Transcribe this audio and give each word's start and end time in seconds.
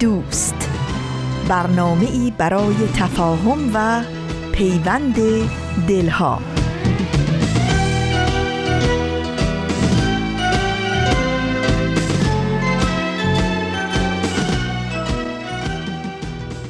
دوست. 0.00 0.70
برنامه 1.48 2.10
ای 2.10 2.32
برای 2.38 2.74
تفاهم 2.96 3.70
و 3.74 4.02
پیوند 4.52 5.14
دلها. 5.88 6.38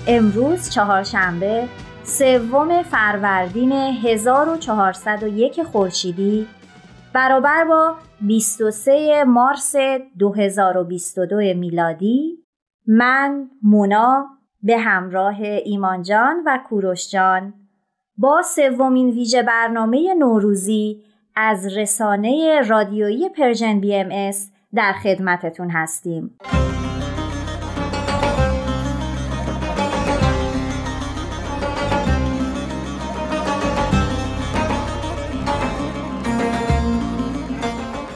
امروز 0.07 0.71
چهارشنبه 0.71 1.69
سوم 2.03 2.83
فروردین 2.83 3.73
1401 3.73 5.63
خورشیدی 5.63 6.47
برابر 7.13 7.65
با 7.65 7.95
23 8.21 9.25
مارس 9.25 9.75
2022 10.19 11.37
میلادی. 11.37 12.44
من 12.87 13.51
مونا 13.63 14.27
به 14.63 14.79
همراه 14.79 15.41
ایمان 15.41 16.03
جان 16.03 16.43
و 16.47 16.59
کوروش 16.69 17.11
جان 17.11 17.55
با 18.19 18.43
سومین 18.43 19.11
ویژه 19.11 19.43
برنامه 19.43 20.15
نوروزی 20.15 21.03
از 21.37 21.77
رسانه 21.77 22.61
رادیویی 22.61 23.29
Persian 23.29 23.81
BMS 23.81 24.51
در 24.75 24.93
خدمتتون 24.93 25.71
هستیم. 25.71 26.39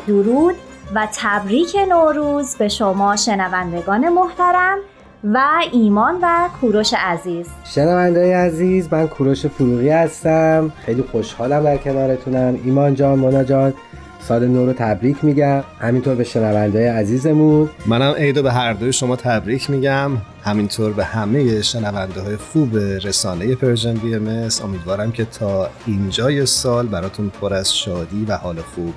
درود 0.06 0.54
و 0.94 1.08
تبریک 1.14 1.76
نوروز 1.88 2.56
به 2.56 2.68
شما 2.68 3.16
شنوندگان 3.16 4.08
محترم 4.08 4.78
و 5.24 5.40
ایمان 5.72 6.18
و 6.22 6.48
کوروش 6.60 6.94
عزیز. 6.98 7.46
شنونده 7.64 8.36
عزیز 8.36 8.92
من 8.92 9.08
کوروش 9.08 9.46
فروغی 9.46 9.88
هستم. 9.88 10.72
خیلی 10.86 11.02
خوشحالم 11.02 11.64
در 11.64 11.76
کنارتونم. 11.76 12.58
ایمان 12.64 12.94
جان 12.94 13.18
مونا 13.18 13.44
جان 13.44 13.74
سال 14.20 14.46
نو 14.46 14.66
رو 14.66 14.72
تبریک 14.72 15.24
میگم. 15.24 15.62
همینطور 15.80 16.14
به 16.14 16.24
شنونده 16.24 16.92
عزیزمون. 16.92 17.70
منم 17.86 18.12
عیدو 18.12 18.42
به 18.42 18.52
هر 18.52 18.72
دوی 18.72 18.92
شما 18.92 19.16
تبریک 19.16 19.70
میگم. 19.70 20.10
همینطور 20.44 20.92
به 20.92 21.04
همه 21.04 21.62
شنونده 21.62 22.20
های 22.20 22.36
خوب 22.36 22.76
رسانه 22.76 23.54
Persian 23.54 23.94
BM 23.94 24.48
امیدوارم 24.64 25.12
که 25.12 25.24
تا 25.24 25.70
اینجای 25.86 26.46
سال 26.46 26.86
براتون 26.86 27.30
پر 27.40 27.54
از 27.54 27.76
شادی 27.76 28.24
و 28.28 28.36
حال 28.36 28.56
خوب 28.60 28.94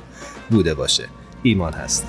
بوده 0.49 0.73
باشه. 0.73 1.03
ایمان 1.43 1.73
هست 1.73 2.07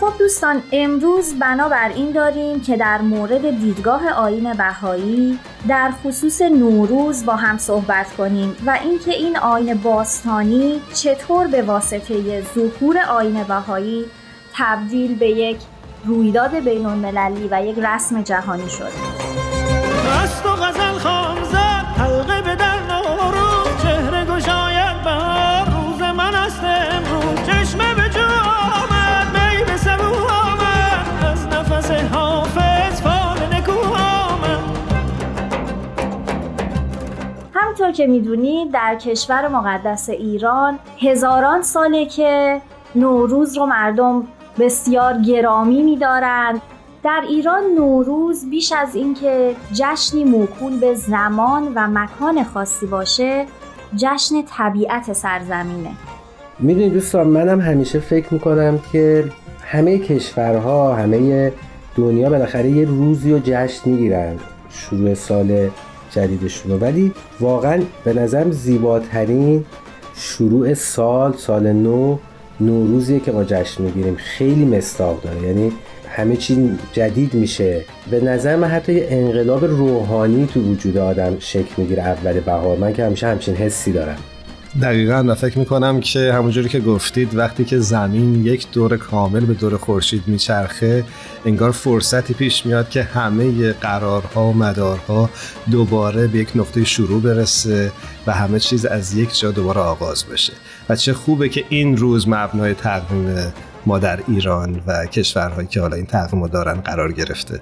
خب 0.00 0.12
دوستان 0.18 0.62
امروز 0.72 1.34
بنابر 1.38 1.88
این 1.88 2.12
داریم 2.12 2.60
که 2.60 2.76
در 2.76 3.00
مورد 3.00 3.60
دیدگاه 3.60 4.08
آین 4.08 4.52
بهایی 4.52 5.38
در 5.68 5.92
خصوص 6.04 6.42
نوروز 6.42 7.26
با 7.26 7.36
هم 7.36 7.58
صحبت 7.58 8.16
کنیم 8.16 8.56
و 8.66 8.78
اینکه 8.82 9.10
این 9.10 9.38
آین 9.38 9.74
باستانی 9.74 10.80
چطور 10.94 11.46
به 11.46 11.62
واسطه 11.62 12.42
ظهور 12.54 12.98
آین 12.98 13.42
بهایی 13.42 14.04
تبدیل 14.54 15.14
به 15.14 15.28
یک 15.28 15.56
رویداد 16.04 16.54
بین 16.54 16.86
المللی 16.86 17.48
و 17.50 17.64
یک 17.66 17.78
رسم 17.78 18.22
جهانی 18.22 18.68
شد. 18.68 18.92
همطور 37.80 37.96
که 37.96 38.06
می‌دونید 38.06 38.72
در 38.72 38.94
کشور 38.94 39.48
مقدس 39.48 40.08
ایران 40.08 40.78
هزاران 40.98 41.62
ساله 41.62 42.06
که 42.06 42.60
نوروز 42.94 43.56
رو 43.56 43.66
مردم 43.66 44.26
بسیار 44.58 45.18
گرامی 45.18 45.82
میدارند 45.82 46.60
در 47.04 47.22
ایران 47.28 47.62
نوروز 47.76 48.50
بیش 48.50 48.72
از 48.72 48.94
اینکه 48.94 49.56
جشنی 49.72 50.24
موکول 50.24 50.80
به 50.80 50.94
زمان 50.94 51.72
و 51.74 51.88
مکان 51.88 52.44
خاصی 52.44 52.86
باشه 52.86 53.46
جشن 53.96 54.42
طبیعت 54.56 55.12
سرزمینه. 55.12 55.90
می‌دونید 56.58 56.92
دوستان 56.92 57.26
منم 57.26 57.60
همیشه 57.60 58.00
فکر 58.00 58.34
می‌کنم 58.34 58.78
که 58.92 59.24
همه 59.64 59.98
کشورها 59.98 60.94
همه 60.94 61.52
دنیا 61.96 62.30
بالاخره 62.30 62.70
یه 62.70 62.86
روزی 62.86 63.32
و 63.32 63.38
جشن 63.44 63.90
می‌گیرن. 63.90 64.38
شروع 64.70 65.14
سال 65.14 65.68
جدیدشون 66.10 66.72
ولی 66.72 67.12
واقعا 67.40 67.82
به 68.04 68.12
نظرم 68.12 68.50
زیباترین 68.50 69.64
شروع 70.14 70.74
سال 70.74 71.32
سال 71.36 71.72
نو 71.72 72.18
نوروزیه 72.60 73.20
که 73.20 73.32
ما 73.32 73.44
جشن 73.44 73.82
می‌گیریم. 73.82 74.16
خیلی 74.16 74.64
مستاق 74.64 75.22
داره. 75.22 75.42
یعنی 75.42 75.72
همه 76.08 76.36
چی 76.36 76.70
جدید 76.92 77.34
میشه. 77.34 77.84
به 78.10 78.20
نظر 78.20 78.56
من 78.56 78.68
حتی 78.68 78.92
یه 78.92 79.06
انقلاب 79.10 79.64
روحانی 79.64 80.46
تو 80.46 80.60
وجود 80.60 80.96
آدم 80.96 81.36
شکل 81.38 81.74
می‌گیره. 81.76 82.02
اول 82.02 82.40
بهار. 82.40 82.76
من 82.76 82.92
که 82.92 83.04
همیشه 83.04 83.26
همچین 83.26 83.54
حسی 83.54 83.92
دارم. 83.92 84.18
دقیقا 84.82 85.34
فکر 85.34 85.58
می‌کنم 85.58 86.00
که 86.00 86.32
همونجوری 86.32 86.68
که 86.68 86.80
گفتید 86.80 87.34
وقتی 87.34 87.64
که 87.64 87.78
زمین 87.78 88.46
یک 88.46 88.70
دور 88.72 88.96
کامل 88.96 89.40
به 89.40 89.54
دور 89.54 89.76
خورشید 89.76 90.22
میچرخه 90.26 91.04
انگار 91.46 91.70
فرصتی 91.70 92.34
پیش 92.34 92.66
میاد 92.66 92.88
که 92.88 93.02
همه 93.02 93.72
قرارها 93.72 94.44
و 94.44 94.56
مدارها 94.56 95.30
دوباره 95.70 96.26
به 96.26 96.38
یک 96.38 96.48
نقطه 96.54 96.84
شروع 96.84 97.22
برسه 97.22 97.92
و 98.26 98.32
همه 98.32 98.58
چیز 98.58 98.84
از 98.84 99.14
یک 99.14 99.38
جا 99.38 99.50
دوباره 99.50 99.80
آغاز 99.80 100.24
بشه. 100.24 100.52
و 100.88 100.96
چه 100.96 101.12
خوبه 101.12 101.48
که 101.48 101.64
این 101.68 101.96
روز 101.96 102.28
مبنای 102.28 102.74
تقویم 102.74 103.52
ما 103.86 103.98
در 103.98 104.20
ایران 104.28 104.80
و 104.86 105.06
کشورهایی 105.06 105.68
که 105.68 105.80
حالا 105.80 105.96
این 105.96 106.06
تقویم 106.06 106.46
دارن 106.46 106.80
قرار 106.80 107.12
گرفته. 107.12 107.60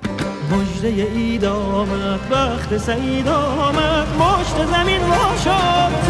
مجده 0.52 0.88
اید 0.88 1.44
آمد 1.44 2.20
وقت 2.30 2.78
سعید 2.78 3.28
آمد 3.28 4.06
مشت 4.18 4.66
زمین 4.72 5.00
را 5.00 5.36
شد 5.44 6.08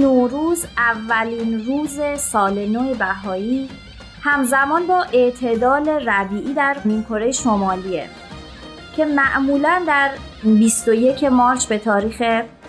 نوروز 0.00 0.66
اولین 0.76 1.66
روز 1.66 2.00
سال 2.18 2.66
نو 2.68 2.94
بهایی 2.94 3.68
همزمان 4.22 4.86
با 4.86 5.04
اعتدال 5.12 5.88
ربیعی 5.88 6.54
در 6.54 6.76
نیمکره 6.84 7.32
شمالیه 7.32 8.06
که 8.96 9.04
معمولا 9.04 9.82
در 9.86 10.10
21 10.44 11.24
مارچ 11.24 11.66
به 11.66 11.78
تاریخ 11.78 12.22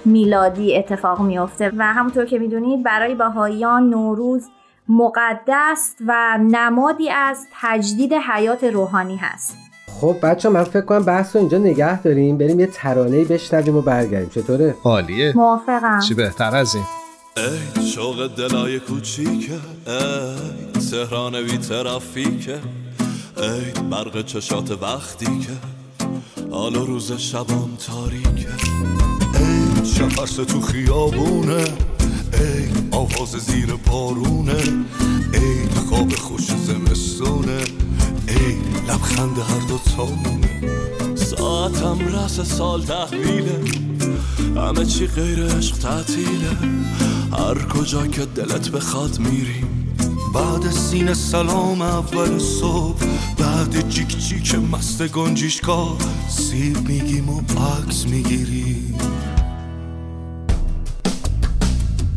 میلادی 0.05 0.77
اتفاق 0.77 1.21
میافته. 1.21 1.71
و 1.77 1.93
همونطور 1.93 2.25
که 2.25 2.39
می‌دونید 2.39 2.83
برای 2.83 3.15
بهاییان 3.15 3.89
نوروز 3.89 4.49
مقدس 4.89 5.95
و 6.07 6.37
نمادی 6.41 7.09
از 7.09 7.47
تجدید 7.61 8.13
حیات 8.13 8.63
روحانی 8.63 9.15
هست. 9.15 9.57
خب 10.01 10.15
بچه 10.23 10.49
من 10.49 10.63
فکر 10.63 10.85
کنم 10.85 11.03
بحث 11.03 11.35
رو 11.35 11.39
اینجا 11.39 11.57
نگه 11.57 12.01
داریم. 12.01 12.37
بریم 12.37 12.59
یه 12.59 12.67
ترانه 12.67 13.25
بشنویم 13.25 13.77
و 13.77 13.81
برگردیم. 13.81 14.29
چطوره؟ 14.29 14.75
عالیه. 14.83 15.33
موافقم. 15.35 15.99
چی 15.99 16.13
بهتر 16.13 16.55
از 16.55 16.75
این؟ 16.75 17.00
ای 17.37 17.85
شوق 17.95 18.27
دلای 18.27 18.79
کوچیکه 18.79 19.59
ای 19.87 20.81
تهران 20.91 21.41
بی 21.41 21.57
ترافیکه 21.57 22.59
ای 23.37 23.83
برق 23.91 24.25
چشات 24.25 24.71
وقتی 24.71 25.39
که 25.39 25.57
حال 26.51 26.75
روز 26.75 27.11
شبام 27.11 27.77
تاریکه. 27.87 28.47
ای 29.35 29.85
شفرس 29.85 30.35
تو 30.35 30.61
خیابونه 30.61 31.63
ای 32.33 32.69
آواز 32.91 33.31
زیر 33.31 33.75
بارونه 33.91 34.63
ای 35.33 35.69
خواب 35.89 36.15
خوش 36.15 36.47
زمستونه 36.47 37.61
ای 38.27 38.55
لبخند 38.87 39.37
هر 39.37 39.67
دو 39.67 39.79
تامونه. 39.95 40.61
ساعتم 41.15 41.99
رس 42.07 42.41
سال 42.41 42.81
تحویله. 42.81 43.90
همه 44.55 44.85
چی 44.85 45.07
غیر 45.07 45.43
عشق 45.45 45.77
تعطیله. 45.77 46.57
هر 47.31 47.65
کجا 47.67 48.07
که 48.07 48.25
دلت 48.25 48.69
بخواد 48.69 49.19
میریم 49.19 49.95
بعد 50.33 50.71
سین 50.71 51.13
سلام 51.13 51.81
اول 51.81 52.39
صبح 52.39 53.03
بعد 53.37 53.89
جیک 53.89 54.17
جیک 54.19 54.55
مست 54.55 55.07
گنجیشکا 55.07 55.97
سیب 56.29 56.87
میگیم 56.87 57.29
و 57.29 57.41
عکس 57.41 58.05
می‌گیریم 58.05 58.97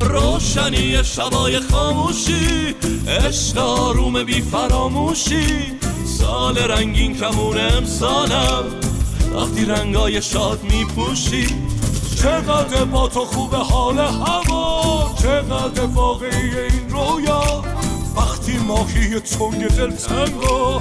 روشنی 0.01 1.05
شبای 1.05 1.61
خاموشی 1.61 2.75
عشق 3.09 3.59
آروم 3.59 4.25
بی 4.25 4.41
فراموشی. 4.41 5.45
سال 6.19 6.59
رنگین 6.59 7.17
کمون 7.17 7.59
امسالم 7.59 8.65
وقتی 9.35 9.65
رنگای 9.65 10.23
شاد 10.23 10.61
میپوشی. 10.63 11.47
چقدر 12.25 12.85
با 12.85 13.09
تو 13.09 13.25
خوب 13.25 13.55
حال 13.55 13.99
هوا 13.99 15.15
چقدر 15.23 15.85
واقعی 15.85 16.59
این 16.59 16.91
رویا. 16.91 17.63
وقتی 18.17 18.59
ماهی 18.59 19.21
تنگ 19.21 19.69
دل 19.69 19.91
تنگا 19.91 20.81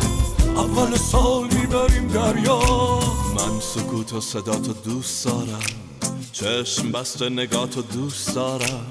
اول 0.56 0.96
سال 0.96 1.44
می‌بریم 1.44 2.08
دریا. 2.08 2.60
من 3.36 3.60
سکوت 3.60 4.14
و 4.14 4.22
صدا 4.22 4.56
تو 4.56 4.74
دوست 4.74 5.26
دارم 5.26 5.64
چشم 6.32 6.92
بسته 6.92 7.30
نگاه 7.30 7.68
تو 7.68 7.82
دوست 7.82 8.36
دارم. 8.36 8.86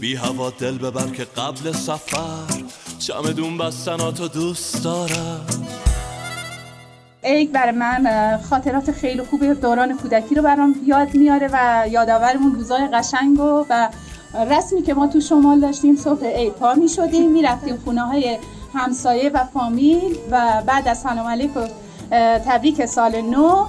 بی 0.00 0.14
هوا 0.14 0.50
دل 0.50 0.78
ببر 0.78 1.08
که 1.08 1.24
قبل 1.24 1.72
سفر 1.72 2.62
چمدون 2.98 3.58
بستناتو 3.58 4.28
دوست 4.28 4.84
دارم. 4.84 5.46
ایک 7.22 7.50
برای 7.50 7.72
من 7.72 8.36
خاطرات 8.50 8.92
خیلی 8.92 9.22
خوبی 9.22 9.54
دوران 9.54 9.96
کودکی 9.96 10.34
رو 10.34 10.42
برام 10.42 10.74
یاد 10.86 11.14
میاره 11.14 11.48
و 11.52 11.88
یادآورمون 11.88 12.54
روزای 12.54 12.88
قشنگ 12.92 13.40
و, 13.40 13.64
و 13.70 13.88
رسمی 14.50 14.82
که 14.82 14.94
ما 14.94 15.06
تو 15.06 15.20
شمال 15.20 15.60
داشتیم 15.60 15.96
صبح 15.96 16.26
عید 16.26 16.52
پا 16.52 16.74
می 16.74 16.88
شدیم 16.88 17.30
می 17.30 17.42
رفتیم 17.42 17.76
خونه 17.76 18.00
های 18.00 18.38
همسایه 18.74 19.30
و 19.30 19.44
فامیل 19.44 20.18
و 20.30 20.62
بعد 20.66 20.88
از 20.88 20.98
سلام 20.98 21.26
علیکم 21.26 21.66
تبریک 22.46 22.86
سال 22.86 23.20
نو. 23.20 23.66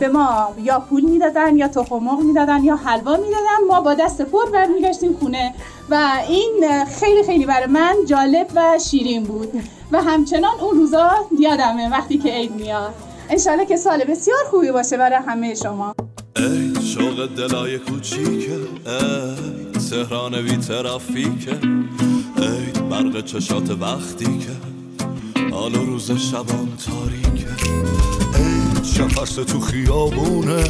به 0.00 0.08
ما 0.08 0.54
یا 0.62 0.80
پول 0.90 1.02
می‌دادن 1.04 1.56
یا 1.56 1.68
تخم 1.68 1.98
مرغ 1.98 2.20
می‌دادن 2.20 2.64
یا 2.64 2.76
حلوا 2.76 3.16
می‌دادن. 3.16 3.66
ما 3.68 3.80
با 3.80 3.94
دست 3.94 4.22
پر 4.22 4.50
برمیگشتیم 4.52 5.16
خونه 5.20 5.54
و 5.90 6.08
این 6.28 6.84
خیلی 7.00 7.22
خیلی 7.22 7.46
برای 7.46 7.66
من 7.66 7.94
جالب 8.06 8.46
و 8.54 8.78
شیرین 8.78 9.22
بود. 9.22 9.52
و 9.92 10.02
همچنان 10.02 10.60
اون 10.60 10.76
روزا 10.76 11.10
یادمه 11.38 11.90
وقتی 11.90 12.18
که 12.18 12.32
عید 12.32 12.52
میاد. 12.52 12.94
انشالله 13.30 13.66
که 13.66 13.76
سال 13.76 14.04
بسیار 14.04 14.44
خوبی 14.50 14.72
باشه 14.72 14.96
برای 14.96 15.18
همه 15.26 15.54
شما. 15.54 15.94
ای 16.36 16.82
شوق 16.82 17.26
دلای 17.36 17.78
کوچیکه 17.78 18.52
ای 18.86 19.80
تهران 19.90 20.42
بی 20.42 20.56
ترافیکه 20.56 21.58
ای 22.36 22.82
برق 22.90 23.24
چشات 23.24 23.70
وقتی 23.70 24.38
که 24.38 24.71
حال 25.50 25.74
روز 25.74 26.10
شبان 26.10 26.68
تاریکه 26.86 27.48
ای 28.34 28.84
شفرس 28.84 29.34
تو 29.34 29.60
خیابونه. 29.60 30.64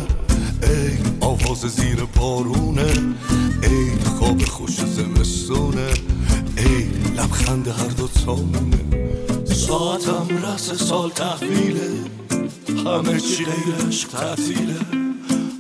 ای 0.63 0.99
آواز 1.21 1.61
زیر 1.61 1.97
پارونه. 1.97 2.93
ای 3.63 4.05
خواب 4.19 4.45
خوش 4.45 4.77
زمستونه. 4.77 5.89
ای 6.57 6.85
لبخند 7.17 7.69
هر 7.69 7.89
دو 7.89 8.09
تامونه. 8.09 8.79
ساعتم 9.45 10.29
رس 10.45 10.73
سال 10.73 11.11
تحویله. 11.11 11.91
همه 12.69 13.21
چی 13.21 13.45
غیر 13.45 13.89
عشق 13.89 14.15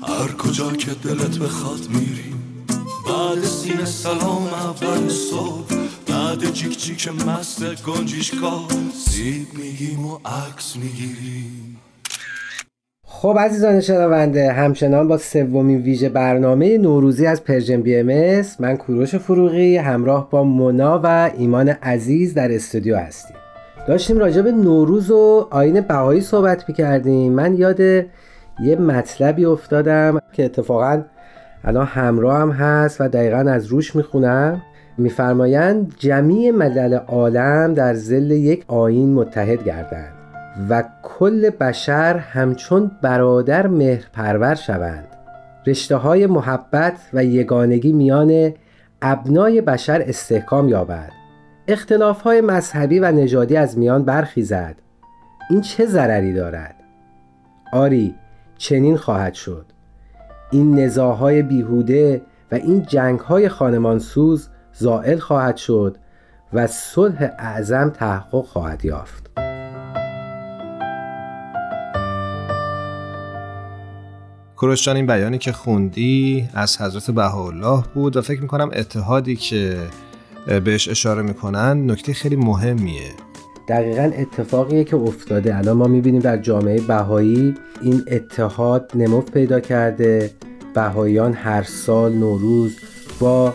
هر 0.09 0.33
کجا 0.33 0.73
که 0.73 0.91
دلت 0.91 1.39
بخواد 1.39 1.89
میریم 1.89 2.67
بعد 3.07 3.45
سین 3.45 3.85
سلام 3.85 4.47
اول 4.47 5.09
صبح. 5.09 5.82
بعد 6.33 6.53
جیک 6.53 6.79
جیک 6.79 7.09
مست 7.09 7.85
گنجیشکا 7.87 8.61
سیب 8.95 9.47
میگیم 9.59 10.07
و 10.07 10.19
عکس 10.25 10.77
می‌گیریم 10.77 11.77
خب 13.07 13.37
عزیزان 13.41 13.81
شنونده 13.81 14.53
همچنان 14.53 15.09
با 15.09 15.19
سومین 15.19 15.83
ویژه 15.83 16.09
برنامه 16.09 16.79
نوروزی 16.79 17.27
از 17.27 17.45
Persian 17.45 17.83
BM 17.83 18.43
من 18.61 18.77
کوروش 18.77 19.15
فروغی 19.15 19.77
همراه 19.77 20.31
با 20.31 20.45
مونا 20.45 21.01
و 21.05 21.31
ایمان 21.39 21.69
عزیز 21.69 22.35
در 22.35 22.55
استودیو 22.55 22.97
هستیم. 22.97 23.37
داشتیم 23.89 24.19
راجع 24.19 24.43
به 24.43 24.53
نوروز 24.53 25.11
و 25.11 25.49
آیین 25.51 25.81
بهایی 25.81 26.21
صحبت 26.21 26.69
می‌کردیم. 26.69 27.33
من 27.33 27.55
یاد 27.55 27.81
یه 27.81 28.77
مطلبی 28.81 29.45
افتادم 29.45 30.19
که 30.33 30.45
اتفاقا 30.45 31.03
الان 31.65 31.87
همراهم 31.87 32.51
هست 32.51 33.01
و 33.01 33.09
دقیقا 33.09 33.39
از 33.39 33.67
روش 33.67 33.97
می‌خونم. 33.97 34.63
میفرمایند 34.99 35.95
جمیع 35.99 36.51
ملل 36.51 36.95
عالم 36.95 37.75
در 37.75 37.95
ظل 37.95 38.31
یک 38.31 38.65
آیین 38.69 39.15
متحد 39.15 39.65
گردند 39.65 40.13
و 40.69 40.85
کل 41.03 41.51
بشر 41.51 42.17
همچون 42.19 42.91
برادر 43.03 43.67
مهرپرور 43.67 44.55
شوند. 44.55 45.09
رشته 45.67 45.97
های 45.97 46.27
محبت 46.27 46.97
و 47.13 47.25
یگانگی 47.25 47.93
میان 47.93 48.53
ابنای 49.03 49.61
بشر 49.61 50.03
استحکام 50.07 50.69
یابد. 50.69 51.11
اختلاف 51.69 52.21
های 52.21 52.41
مذهبی 52.41 52.99
و 52.99 53.13
نژادی 53.13 53.57
از 53.57 53.79
میان 53.79 54.05
برخیزد. 54.05 54.75
این 55.51 55.61
چه 55.61 55.87
ضرری 55.87 56.33
دارد؟ 56.33 56.75
آری 57.73 58.15
چنین 58.59 58.97
خواهد 58.97 59.35
شد. 59.35 59.67
این 60.51 60.79
نزاهای 60.79 61.43
بیهوده 61.43 62.23
و 62.53 62.55
این 62.55 62.83
جنگهای 62.83 63.49
خانمانسوز 63.49 64.49
زائل 64.75 65.19
خواهد 65.19 65.57
شد 65.57 65.97
و 66.53 66.67
صلح 66.67 67.31
اعظم 67.39 67.91
تحقق 67.91 68.45
خواهد 68.45 68.85
یافت. 68.85 69.31
کوروش 74.57 74.85
جان 74.85 74.97
این 74.97 75.07
بیانی 75.07 75.39
که 75.39 75.53
خوندی 75.53 76.49
از 76.55 76.81
حضرت 76.81 77.11
بهاءالله 77.11 77.85
بود 77.95 78.17
و 78.17 78.23
فکر 78.23 78.43
می‌کنم 78.43 78.71
اتحادی 78.73 79.37
که 79.37 79.77
بهش 80.65 80.89
اشاره 80.89 81.23
می‌کنن 81.23 81.91
نکته 81.91 82.13
خیلی 82.13 82.37
مهمیه. 82.37 83.11
دقیقا 83.69 84.11
اتفاقیه 84.17 84.85
که 84.85 84.97
افتاده. 84.97 85.57
الان 85.57 85.77
ما 85.77 85.87
می‌بینیم 85.87 86.21
در 86.21 86.37
جامعه 86.37 86.81
بهایی 86.81 87.55
این 87.81 88.03
اتحاد 88.07 88.93
نمو 88.95 89.21
پیدا 89.21 89.61
کرده. 89.61 90.31
بهاییان 90.75 91.33
هر 91.33 91.63
سال 91.63 92.13
نوروز 92.13 92.77
با 93.21 93.55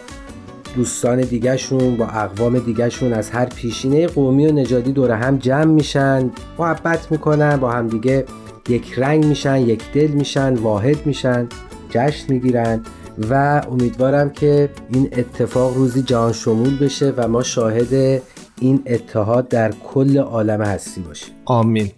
دوستان 0.78 1.22
دیگهشون 1.22 1.98
با 1.98 2.06
اقوام 2.06 2.60
دیگهشون 2.60 3.14
از 3.14 3.30
هر 3.30 3.46
پیشینه 3.46 4.08
قومی 4.08 4.48
و 4.48 4.52
نژادی 4.52 4.92
دور 4.92 5.12
هم 5.12 5.38
جمع 5.38 5.66
میشن 5.66 6.32
محبت 6.60 7.12
می‌کنن 7.12 7.58
با 7.58 7.72
هم 7.72 7.88
دیگه 7.88 8.26
یک 8.70 8.94
رنگ 8.98 9.26
میشن 9.26 9.58
یک 9.62 9.92
دل 9.94 10.08
میشن 10.08 10.54
واحد 10.54 11.06
میشن 11.06 11.48
جشن 11.90 12.34
می‌گیرن 12.34 12.82
و 13.30 13.62
امیدوارم 13.72 14.30
که 14.30 14.70
این 14.94 15.10
اتفاق 15.12 15.76
روزی 15.76 16.02
جهان 16.02 16.34
شمول 16.34 16.78
بشه 16.78 17.14
و 17.18 17.28
ما 17.28 17.44
شاهد 17.44 18.22
این 18.62 18.82
اتحاد 18.86 19.48
در 19.48 19.72
کل 19.94 20.18
عالم 20.18 20.62
هستی 20.62 21.02
باشیم. 21.02 21.34
آمین. 21.46 21.92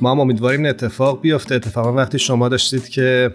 ما 0.00 0.10
هم 0.10 0.20
امیدواریم 0.20 0.60
این 0.60 0.68
اتفاق 0.68 1.20
بیفته. 1.20 1.54
اتفاقا 1.54 1.92
وقتی 1.92 2.18
شما 2.18 2.48
داشتید 2.48 2.88
که 2.88 3.30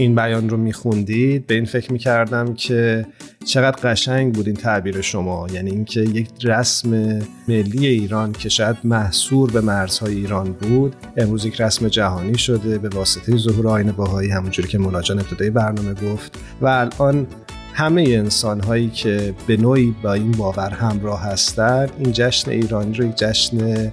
این 0.00 0.14
بیان 0.14 0.48
رو 0.48 0.56
میخوندید؟ 0.56 1.46
به 1.46 1.54
این 1.54 1.64
فکر 1.64 1.92
می‌کردم 1.92 2.54
که 2.54 3.06
چقدر 3.44 3.76
قشنگ 3.90 4.34
بود 4.34 4.46
این 4.46 4.56
تعبیر 4.56 5.00
شما. 5.00 5.46
یعنی 5.52 5.70
اینکه 5.70 6.00
یک 6.00 6.28
رسم 6.42 7.20
ملی 7.48 7.86
ایران 7.86 8.32
که 8.32 8.48
شاید 8.48 8.76
محصور 8.84 9.50
به 9.50 9.60
مرزهای 9.60 10.14
ایران 10.14 10.52
بود 10.52 10.96
امروز 11.16 11.44
یک 11.44 11.60
رسم 11.60 11.88
جهانی 11.88 12.38
شده 12.38 12.78
به 12.78 12.88
واسطه 12.88 13.36
ظهور 13.36 13.68
آین 13.68 13.92
باهایی 13.92 14.30
همونجوری 14.30 14.68
که 14.68 14.78
مناجان 14.78 15.18
ابتدای 15.18 15.50
برنامه 15.50 15.94
گفت. 15.94 16.38
و 16.60 16.66
الان 16.66 17.26
همه 17.74 18.02
انسان 18.02 18.60
هایی 18.60 18.88
که 18.88 19.34
به 19.46 19.56
نوعی 19.56 19.94
با 20.02 20.12
این 20.12 20.30
باور 20.30 20.70
همراه 20.70 21.22
هستند 21.22 21.90
این 21.98 22.12
جشن 22.12 22.50
ایرانی 22.50 22.94
رو 22.94 23.04
یک 23.04 23.16
جشن 23.16 23.92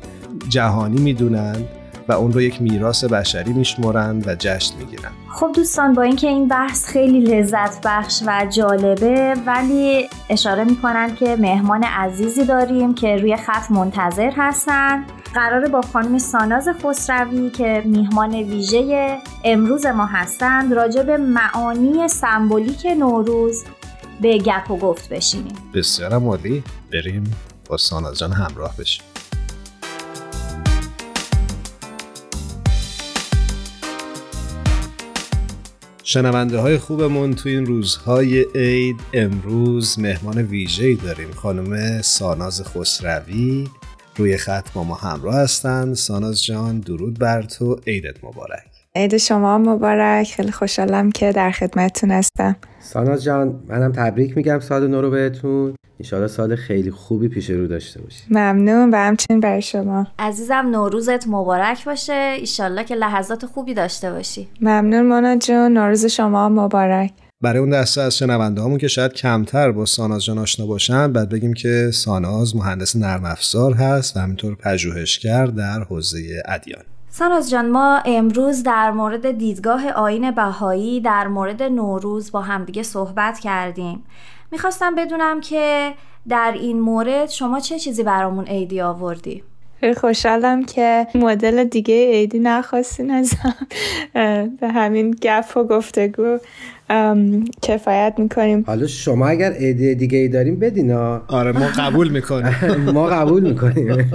جهانی 0.50 1.02
می‌دونند 1.02 1.68
و 2.08 2.14
اون 2.14 2.34
رو 2.34 2.42
یک 2.42 2.62
میراث 2.62 3.04
بشری 3.04 3.54
میشمرند 3.54 4.28
و 4.28 4.36
جشن 4.40 4.78
می‌گیرن. 4.78 5.12
خب 5.30 5.52
دوستان 5.56 5.94
با 5.94 6.02
اینکه 6.02 6.28
این 6.28 6.48
بحث 6.48 6.86
خیلی 6.86 7.20
لذت 7.20 7.82
بخش 7.86 8.24
و 8.28 8.48
جالبه 8.50 9.34
ولی 9.46 10.10
اشاره 10.30 10.64
می‌کنن 10.64 11.16
که 11.16 11.36
مهمان 11.40 11.84
عزیزی 11.84 12.46
داریم 12.46 12.96
که 12.96 13.16
روی 13.16 13.38
خط 13.38 13.72
منتظر 13.72 14.32
هستن. 14.38 15.06
قراره 15.34 15.68
با 15.68 15.82
خانم 15.82 16.18
ساناز 16.18 16.70
خسروی 16.84 17.50
که 17.50 17.84
میهمان 17.86 18.36
ویژه 18.36 19.18
امروز 19.44 19.86
ما 19.86 20.06
هستند 20.06 20.74
راجع 20.74 21.04
به 21.04 21.18
معانی 21.18 22.08
سمبولیک 22.08 22.86
نوروز 22.86 23.64
به 24.22 24.38
گپ 24.38 24.72
و 24.72 24.78
گفت 24.78 25.10
بشینیم. 25.10 25.56
بسیار 25.74 26.14
عالی. 26.14 26.64
بریم 26.94 27.36
با 27.70 27.78
ساناز 27.78 28.20
جان 28.20 28.32
همراه 28.32 28.78
بشیم. 28.80 29.04
شنونده 36.08 36.60
های 36.60 36.78
خوبمون 36.78 37.34
تو 37.34 37.50
این 37.50 37.66
روزهای 37.66 38.46
عید 38.56 39.00
امروز 39.14 40.00
مهمان 40.00 40.38
ویژه‌ای 40.38 40.96
داریم. 40.96 41.32
خانم 41.32 42.02
ساناز 42.02 42.62
خسروی. 42.62 43.68
روی 44.16 44.38
خط 44.38 44.74
با 44.74 44.84
ما 44.84 44.96
همراه 44.96 45.36
هستند 45.36 45.94
ساناز 45.94 46.44
جان 46.44 46.80
درود 46.80 47.20
بر 47.20 47.42
تو. 47.42 47.80
عیدت 47.88 48.24
مبارک. 48.24 48.64
عید 48.96 49.18
شما 49.18 49.58
مبارک. 49.58 50.34
خیلی 50.36 50.52
خوشحالم 50.52 51.12
که 51.12 51.32
در 51.32 51.52
خدمتتون 51.52 52.12
هستم. 52.12 52.56
ساناز 52.80 53.24
جان 53.24 53.64
منم 53.68 53.92
تبریک 53.92 54.38
میگم. 54.38 54.60
سال 54.60 54.88
نو 54.88 55.02
رو 55.02 55.10
بهتون. 55.10 55.76
انشاءالله 56.00 56.32
سال 56.32 56.56
خیلی 56.56 56.92
خوبی 56.92 57.28
پیش 57.28 57.50
رو 57.50 57.68
داشته 57.68 58.02
باشی. 58.02 58.24
ممنون 58.30 58.90
و 58.92 58.96
همچنین 58.96 59.40
برای 59.40 59.62
شما. 59.62 60.08
عزیزم 60.20 60.68
نوروزت 60.72 61.28
مبارک 61.28 61.86
باشه. 61.86 62.36
ایشالله 62.40 62.84
که 62.84 62.96
لحظات 62.96 63.46
خوبی 63.46 63.74
داشته 63.74 64.12
باشی. 64.12 64.48
ممنون 64.62 65.06
مونا 65.06 65.38
جون. 65.38 65.78
نوروز 65.78 66.06
شما 66.06 66.50
مبارک. 66.50 67.12
برای 67.42 67.60
اون 67.60 67.70
دسته 67.70 68.02
از 68.02 68.18
شنونده 68.18 68.62
همون 68.62 68.78
که 68.78 68.88
شاید 68.88 69.14
کمتر 69.14 69.72
با 69.72 69.86
ساناز 69.86 70.26
جان 70.26 70.38
آشنا 70.38 70.66
باشن 70.66 71.14
بعد 71.14 71.30
بگیم 71.30 71.54
که 71.54 71.90
ساناز 71.94 72.56
مهندس 72.56 72.96
نرم 72.96 73.26
افزار 73.26 73.74
هست 73.74 74.18
و 74.18 74.20
همینطور 74.20 74.56
پژوهشگر 74.56 75.46
در 75.46 75.84
حوزه 75.84 76.44
ادیان. 76.46 76.84
ساناز 77.10 77.50
جان 77.50 77.70
ما 77.70 78.02
امروز 78.06 78.64
در 78.64 78.92
مورد 78.92 79.38
دیدگاه 79.38 79.90
آین 79.90 80.32
بهایی 80.32 81.02
در 81.02 81.28
مورد 81.28 81.64
نوروز 81.64 82.32
با 82.32 82.42
همدیگه 82.42 82.84
صحبت 82.84 83.40
کردیم. 83.40 84.04
می‌خواستم 84.56 84.96
بدونم 84.96 85.42
که 85.42 85.94
در 86.30 86.54
این 86.56 86.80
مورد 86.80 87.30
شما 87.30 87.60
چه 87.60 87.80
چیزی 87.80 88.04
برامون 88.04 88.46
عیدی 88.46 88.82
آوردی؟ 88.82 89.44
خیلی 89.80 89.94
خوشحالم 89.94 90.66
که 90.66 91.08
مدل 91.16 91.64
دیگه 91.64 92.12
عیدی 92.12 92.40
نخواستین 92.40 93.12
ازم 93.12 93.56
به 94.60 94.68
همین 94.68 95.12
گپ 95.12 95.58
و 95.58 95.64
گفتگو. 95.64 96.38
کفایت 97.62 98.14
می‌کنیم. 98.18 98.64
حالا 98.68 98.88
شما 98.88 99.28
اگر 99.28 99.52
عیدی 99.52 99.96
دیگه 99.96 100.18
ای 100.18 100.28
داریم 100.28 100.60
بدین 100.60 100.92
آره 100.92 101.52
ما 101.52 101.66
قبول 101.78 102.10
می‌کنیم. 102.10 102.56
ما 102.96 103.06
قبول 103.08 103.44
می‌کنیم. 103.44 103.92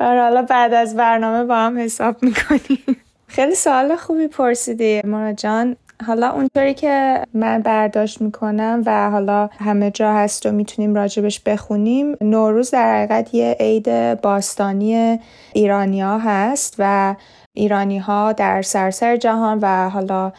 آره 0.00 0.20
حالا 0.20 0.42
بعد 0.42 0.74
از 0.74 0.96
برنامه 0.96 1.44
با 1.44 1.56
هم 1.56 1.78
حساب 1.78 2.16
می‌کنیم. 2.22 2.96
خیلی 3.26 3.54
سوال 3.54 3.96
خوبی 3.96 4.28
پرسیدی 4.28 5.00
مانا 5.04 5.32
جان. 5.32 5.76
حالا 6.06 6.30
اونطوری 6.30 6.74
که 6.74 7.22
من 7.34 7.62
برداشت 7.62 8.20
می‌کنم 8.20 8.82
و 8.86 9.10
حالا 9.10 9.46
همه 9.58 9.90
جا 9.90 10.12
هست 10.12 10.46
و 10.46 10.52
می‌تونیم 10.52 10.94
راجبش 10.94 11.40
بخونیم 11.40 12.16
نوروز 12.20 12.70
در 12.70 12.94
حقیقت 12.96 13.34
یه 13.34 13.56
عید 13.60 14.20
باستانی 14.20 15.18
ایرانیا 15.52 16.18
هست 16.18 16.74
و 16.78 17.14
ایرانی 17.54 17.98
ها 17.98 18.32
در 18.32 18.62
سرسر 18.62 19.16
جهان 19.16 19.58
و 19.62 19.88
حالا 19.90 20.32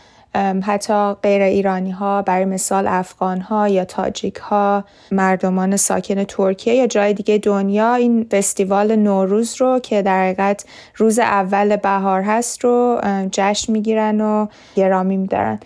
حتی 0.63 1.13
غیر 1.13 1.41
ایرانی 1.41 1.91
ها 1.91 2.21
برای 2.21 2.45
مثال 2.45 2.87
افغان 2.87 3.41
ها 3.41 3.67
یا 3.67 3.85
تاجیک 3.85 4.35
ها 4.35 4.83
مردمان 5.11 5.77
ساکن 5.77 6.23
ترکیه 6.23 6.75
یا 6.75 6.87
جای 6.87 7.13
دیگه 7.13 7.37
دنیا 7.37 7.95
این 7.95 8.27
فستیوال 8.31 8.95
نوروز 8.95 9.61
رو 9.61 9.79
که 9.79 10.01
در 10.01 10.23
حقیقت 10.23 10.65
روز 10.95 11.19
اول 11.19 11.75
بهار 11.75 12.21
هست 12.21 12.63
رو 12.63 13.01
جشن 13.31 13.73
می‌گیرن 13.73 14.21
و 14.21 14.47
گرامی 14.75 15.17
میدارن. 15.17 15.59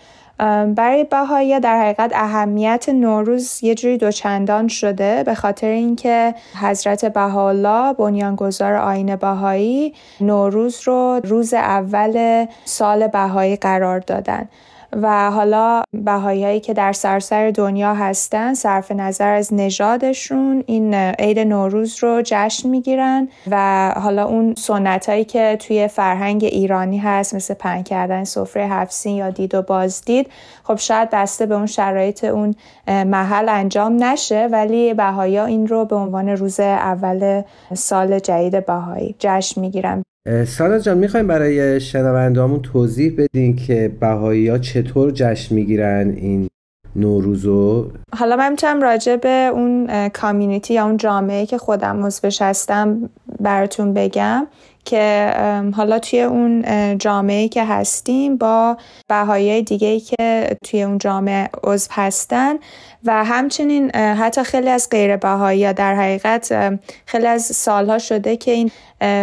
برای 0.76 1.04
بهایی 1.04 1.60
در 1.60 1.82
حقیقت 1.82 2.12
اهمیت 2.16 2.90
نوروز 2.90 3.64
یه 3.64 3.76
جوری 3.76 3.98
دوچندان 3.98 4.68
شده 4.68 5.24
به 5.24 5.36
خاطر 5.36 5.68
اینکه 5.68 6.36
حضرت 6.62 7.06
بهاءالله 7.06 7.94
بنیانگذار 7.94 8.74
آین 8.74 9.16
بهایی 9.16 9.94
نوروز 10.22 10.82
رو 10.84 11.22
روز 11.24 11.54
اول 11.54 12.46
سال 12.66 13.08
بهایی 13.08 13.56
قرار 13.56 14.00
دادن. 14.00 14.50
و 15.02 15.32
حالا 15.32 15.82
بهاییایی 15.94 16.60
که 16.60 16.74
در 16.74 16.94
سرسر 16.94 17.52
دنیا 17.52 17.94
هستن 17.94 18.54
صرف 18.54 18.92
نظر 18.92 19.34
از 19.34 19.54
نژادشون 19.54 20.64
این 20.68 20.94
عید 20.94 21.40
نوروز 21.40 22.04
رو 22.04 22.22
جشن 22.26 22.70
می‌گیرن 22.70 23.28
و 23.52 23.90
حالا 23.98 24.26
اون 24.26 24.56
سنت 24.56 25.10
هایی 25.10 25.26
که 25.26 25.58
توی 25.60 25.88
فرهنگ 25.88 26.44
ایرانی 26.44 26.98
هست 26.98 27.36
مثل 27.36 27.54
پن 27.54 27.84
کردن 27.84 28.24
سفره 28.24 28.68
هفسین 28.68 29.16
یا 29.16 29.30
دید 29.30 29.56
و 29.56 29.62
بازدید 29.62 30.30
خب 30.64 30.76
شاید 30.76 31.10
بسته 31.10 31.46
به 31.46 31.56
اون 31.56 31.66
شرایط 31.66 32.24
اون 32.24 32.56
محل 32.88 33.50
انجام 33.50 34.04
نشه 34.04 34.48
ولی 34.52 34.94
بهایی 34.94 35.40
این 35.40 35.68
رو 35.68 35.86
به 35.86 35.96
عنوان 35.96 36.30
روز 36.30 36.60
اول 36.60 37.42
سال 37.74 38.20
جدید 38.20 38.66
بهایی 38.66 39.16
جشن 39.20 39.62
می‌گیرن. 39.62 40.04
سانا 40.28 40.80
جان 40.80 40.98
می‌خوایم 40.98 41.28
برای 41.28 41.80
شنوندهامون 41.80 42.62
توضیح 42.62 43.16
بدین 43.18 43.56
که 43.56 43.92
بهایی 44.00 44.48
ها 44.48 44.58
چطور 44.58 45.12
جشن 45.12 45.56
می‌گیرن 45.56 46.10
این 46.10 46.48
نوروزو؟ 46.96 47.92
حالا 48.16 48.36
من 48.36 48.50
می‌تونم 48.50 48.82
راجع 48.82 49.16
به 49.16 49.50
اون 49.54 50.10
کامیونیتی 50.10 50.74
یا 50.74 50.86
اون 50.86 50.98
جامعه 50.98 51.46
که 51.46 51.58
خودم 51.58 52.06
عضوش 52.06 52.42
هستم 52.42 53.10
براتون 53.40 53.94
بگم 53.94 54.48
که 54.86 55.34
حالا 55.74 56.00
توی 56.00 56.22
اون 56.22 56.64
جامعه 56.98 57.48
که 57.48 57.66
هستیم 57.66 58.38
با 58.38 58.78
بهایی 59.10 59.62
دیگه 59.62 60.00
که 60.00 60.58
توی 60.66 60.84
اون 60.84 60.98
جامعه 60.98 61.50
عضو 61.64 61.90
هستن 61.92 62.54
و 63.06 63.24
همچنین 63.24 63.96
حتی 63.96 64.44
خیلی 64.44 64.70
از 64.70 64.88
غیر 64.92 65.18
بهایی 65.18 65.74
در 65.74 65.96
حقیقت 65.96 66.74
خیلی 67.06 67.28
از 67.28 67.42
سالها 67.42 68.00
شده 68.00 68.38
که 68.38 68.52
این 68.52 68.72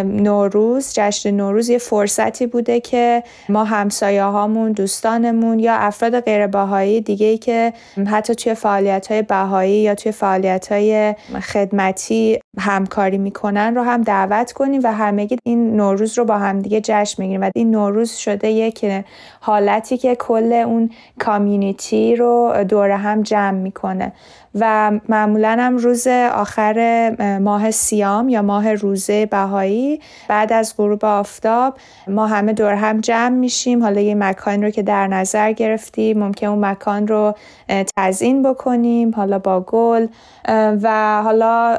نوروز 0.05 0.93
جشن 0.95 1.31
نوروز 1.31 1.69
یه 1.69 1.79
فرصتی 1.79 2.47
بوده 2.47 2.81
که 2.81 3.23
ما 3.49 3.65
همسایه 3.65 4.25
هامون 4.25 4.73
دوستانمون 4.73 5.59
یا 5.59 5.75
افراد 5.75 6.21
غیر 6.21 6.47
بهایی 6.47 7.01
دیگه 7.01 7.27
ای 7.27 7.39
که 7.39 7.73
حتی 8.07 8.35
توی 8.35 8.55
فعالیت 8.55 9.07
های 9.13 9.23
بهایی 9.23 9.83
یا 9.83 9.95
توی 9.95 10.13
فعالیت 10.13 10.73
های 10.73 11.15
خدمتی 11.43 12.39
همکاری 12.59 13.19
می‌کنن 13.19 13.75
رو 13.75 13.83
هم 13.83 14.03
دعوت 14.03 14.53
کنیم 14.53 14.81
و 14.85 14.93
همگی 14.93 15.37
این 15.45 15.77
نوروز 15.77 16.19
رو 16.19 16.25
با 16.25 16.39
همدیگه 16.39 16.81
جشن 16.81 17.23
می‌گیریم. 17.23 17.43
و 17.43 17.51
این 17.55 17.71
نوروز 17.71 18.13
شده 18.13 18.51
یک 18.51 18.87
حالتی 19.41 19.99
که 19.99 20.15
کل 20.15 20.53
اون 20.53 20.91
کامیونیتی 21.19 22.17
رو 22.17 22.65
دور 22.69 22.91
هم 22.91 23.23
جمع 23.23 23.70
می‌کنه. 23.71 24.13
و 24.55 24.91
معمولا 25.09 25.57
هم 25.61 25.77
روز 25.77 26.07
آخر 26.33 27.39
ماه 27.43 27.71
سیام 27.71 28.29
یا 28.29 28.43
ماه 28.43 28.75
روزه 28.75 29.27
بهایی 29.27 30.01
بعد 30.29 30.53
از 30.53 30.75
غروب 30.77 31.05
آفتاب 31.05 31.75
ما 32.09 32.27
همه 32.27 32.53
دور 32.53 32.75
هم 32.75 33.01
جمع 33.01 33.37
میشیم. 33.37 33.83
حالا 33.83 34.01
یه 34.01 34.15
مکان 34.15 34.63
رو 34.63 34.71
که 34.71 34.83
در 34.83 35.07
نظر 35.07 35.53
گرفتیم 35.53 36.19
ممکن 36.19 36.47
اون 36.47 36.65
مکان 36.65 37.07
رو 37.07 37.35
تزین 37.97 38.43
بکنیم 38.43 39.15
حالا 39.17 39.39
با 39.39 39.61
گل 39.61 40.07
و 40.83 41.21
حالا 41.25 41.77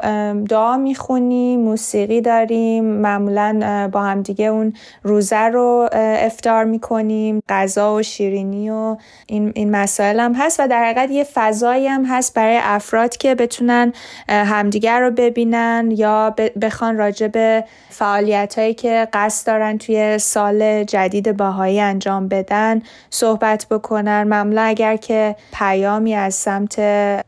دعا 0.48 0.76
می‌خونیم 0.76 1.60
موسیقی 1.60 2.20
داریم 2.20 2.84
معمولا 2.84 3.88
با 3.92 4.02
هم 4.02 4.22
دیگه 4.22 4.46
اون 4.46 4.72
روزه 5.02 5.36
رو 5.36 5.88
افتار 5.92 6.64
می‌کنیم 6.64 7.42
غذا 7.48 7.94
و 7.94 8.02
شیرینی 8.02 8.70
و 8.70 8.96
این, 9.26 9.52
این 9.54 9.70
مسائل 9.70 10.20
هم 10.20 10.34
هست. 10.34 10.60
و 10.60 10.68
در 10.68 10.84
حقیقت 10.84 11.10
یه 11.10 11.24
فضایی 11.24 11.86
هم 11.86 12.04
هست 12.04 12.34
برای 12.34 12.61
افراد 12.62 13.16
که 13.16 13.34
بتونن 13.34 13.92
همدیگر 14.28 15.00
رو 15.00 15.10
ببینن 15.10 15.88
یا 15.96 16.34
بخوان 16.62 16.96
راجع 16.96 17.26
به 17.26 17.64
فعالیت 17.90 18.58
هایی 18.58 18.74
که 18.74 19.08
قصد 19.12 19.46
دارن 19.46 19.78
توی 19.78 20.18
سال 20.18 20.84
جدید 20.84 21.36
باهایی 21.36 21.80
انجام 21.80 22.28
بدن 22.28 22.82
صحبت 23.10 23.66
بکنن. 23.70 24.22
معمولا 24.22 24.62
اگر 24.62 24.96
که 24.96 25.36
پیامی 25.52 26.14
از 26.14 26.34
سمت 26.34 26.78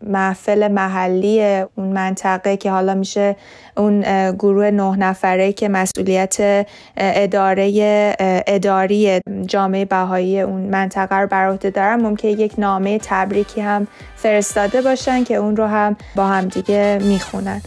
محفل 0.03 0.69
محلی 0.69 1.43
اون 1.75 1.89
منطقه 1.89 2.57
که 2.57 2.71
حالا 2.71 2.95
میشه 2.95 3.37
اون 3.77 4.01
گروه 4.33 4.71
نه 4.71 4.97
نفره 4.97 5.53
که 5.53 5.69
مسئولیت 5.69 6.67
اداره 6.97 8.17
اداری 8.47 9.21
جامعه 9.47 9.85
بهایی 9.85 10.41
اون 10.41 10.61
منطقه 10.63 11.17
رو 11.17 11.27
بر 11.27 11.49
عهده 11.49 11.71
دارن 11.71 12.03
ممکن 12.03 12.29
یک 12.29 12.53
نامه 12.59 12.99
تبریکی 13.03 13.61
هم 13.61 13.87
فرستاده 14.17 14.83
باشن 14.83 15.25
که 15.25 15.35
اون 15.35 15.57
رو 15.57 15.67
هم 15.67 15.97
با 16.17 16.27
هم 16.27 16.49
دیگه 16.49 16.99
می‌خونن. 17.03 17.63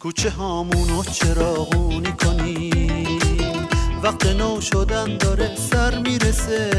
کوچه 0.00 0.30
هامونو 0.30 1.02
چراغونی 1.12 2.12
کنیم. 2.12 3.68
وقت 4.02 4.26
نو 4.26 4.60
شدن 4.60 5.16
داره 5.16 5.50
سر 5.56 5.98
می‌رسه. 5.98 6.70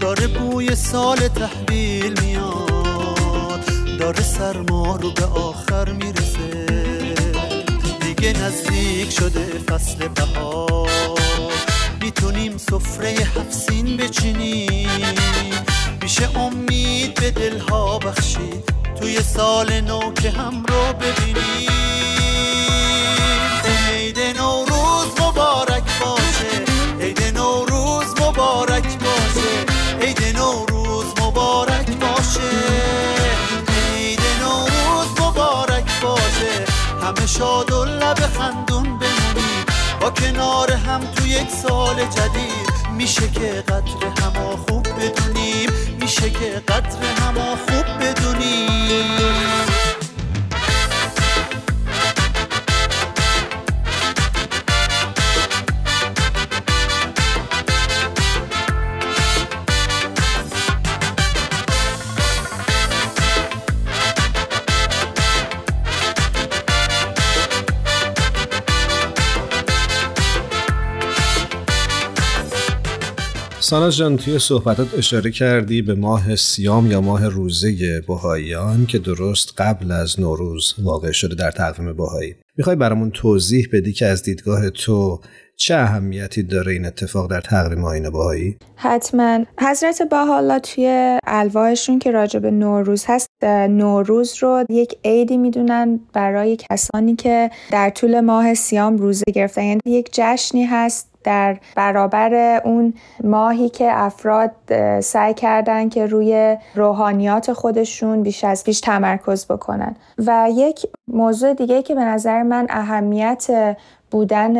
داره 0.00 0.26
بوی 0.26 0.74
سال 0.74 1.16
تحویل 1.16 2.20
میاد. 2.22 3.60
داره 3.98 4.22
سرما 4.22 4.96
رو 4.96 5.10
به 5.10 5.24
آخر 5.24 5.92
می‌رسه. 5.92 6.71
دیگه 8.22 8.38
نزدیک 8.38 9.10
شده 9.10 9.58
فصل 9.68 10.08
بهار 10.08 10.88
می‌تونیم 12.00 12.58
سفره 12.58 13.08
هفسین 13.08 13.96
بچینیم. 13.96 15.14
میشه 16.02 16.38
امید 16.38 17.14
به 17.14 17.30
دلها 17.30 17.98
بخشید. 17.98 18.72
توی 19.00 19.22
سال 19.22 19.80
نو 19.80 20.12
که 20.12 20.30
هم 20.30 20.64
رو 20.68 20.92
ببینیم. 20.92 21.70
عید 23.90 24.18
نوروز 24.18 25.20
مبارک 25.20 25.84
باشه. 26.00 26.64
عید 27.00 27.22
نوروز 27.38 28.20
مبارک 28.20 28.98
باشه. 28.98 29.50
عید 30.00 30.36
نوروز 30.36 31.06
مبارک 31.20 31.86
باشه. 31.86 32.50
عید 33.96 34.20
نوروز 34.40 35.20
مبارک 35.20 36.00
باشه. 36.02 36.64
همه 37.02 37.26
شاد 37.26 37.72
و 37.72 37.81
کنار 40.42 40.72
هم 40.72 41.00
تو 41.00 41.26
یک 41.26 41.50
سال 41.50 41.94
جدید. 41.94 42.92
میشه 42.96 43.28
که 43.28 43.64
قدر 43.68 44.22
هما 44.22 44.56
خوب 44.56 44.88
بدونیم. 44.88 45.70
میشه 46.00 46.30
که 46.30 46.62
قدر 46.68 46.98
هما 47.20 47.56
خوب 47.56 47.84
بدونیم. 48.00 49.21
ساناز 73.72 73.96
جان 73.96 74.16
توی 74.16 74.38
صحبتات 74.38 74.94
اشاره 74.98 75.30
کردی 75.30 75.82
به 75.82 75.94
ماه 75.94 76.36
سیام 76.36 76.90
یا 76.90 77.00
ماه 77.00 77.28
روزه 77.28 78.00
بهاییان 78.08 78.86
که 78.86 78.98
درست 78.98 79.52
قبل 79.58 79.92
از 79.92 80.20
نوروز 80.20 80.74
واقع 80.78 81.12
شده 81.12 81.34
در 81.34 81.50
تقویم 81.50 81.92
بهایی 81.92 82.34
می‌خوای 82.56 82.76
برامون 82.76 83.10
توضیح 83.10 83.68
بدی 83.72 83.92
که 83.92 84.06
از 84.06 84.22
دیدگاه 84.22 84.70
تو 84.70 85.20
چه 85.56 85.74
اهمیتی 85.74 86.42
داره 86.42 86.72
این 86.72 86.86
اتفاق 86.86 87.30
در 87.30 87.40
تقویم 87.40 87.84
آین 87.84 88.10
بهایی؟ 88.10 88.56
حتما. 88.76 89.44
حضرت 89.60 90.02
بهاءالله 90.10 90.58
توی 90.58 91.18
الواحشون 91.26 91.98
که 91.98 92.10
راجع 92.10 92.40
به 92.40 92.50
نوروز 92.50 93.04
هست 93.06 93.28
نوروز 93.68 94.34
رو 94.40 94.64
یک 94.70 94.94
عیدی 95.04 95.36
می‌دونن 95.36 96.00
برای 96.12 96.56
کسانی 96.56 97.16
که 97.16 97.50
در 97.70 97.90
طول 97.90 98.20
ماه 98.20 98.54
سیام 98.54 98.96
روزه 98.96 99.24
گرفتن. 99.34 99.62
یعنی 99.62 99.80
یک 99.86 100.08
جشنی 100.12 100.64
هست 100.64 101.11
در 101.24 101.56
برابر 101.76 102.60
اون 102.64 102.94
ماهی 103.24 103.68
که 103.68 103.88
افراد 103.90 104.52
سعی 105.00 105.34
کردن 105.34 105.88
که 105.88 106.06
روی 106.06 106.56
روحانیات 106.74 107.52
خودشون 107.52 108.22
بیش 108.22 108.44
از 108.44 108.64
پیش 108.64 108.80
تمرکز 108.80 109.46
بکنن. 109.46 109.96
و 110.18 110.48
یک 110.50 110.86
موضوع 111.08 111.54
دیگه 111.54 111.82
که 111.82 111.94
به 111.94 112.04
نظر 112.04 112.42
من 112.42 112.66
اهمیت 112.70 113.76
بودن 114.10 114.56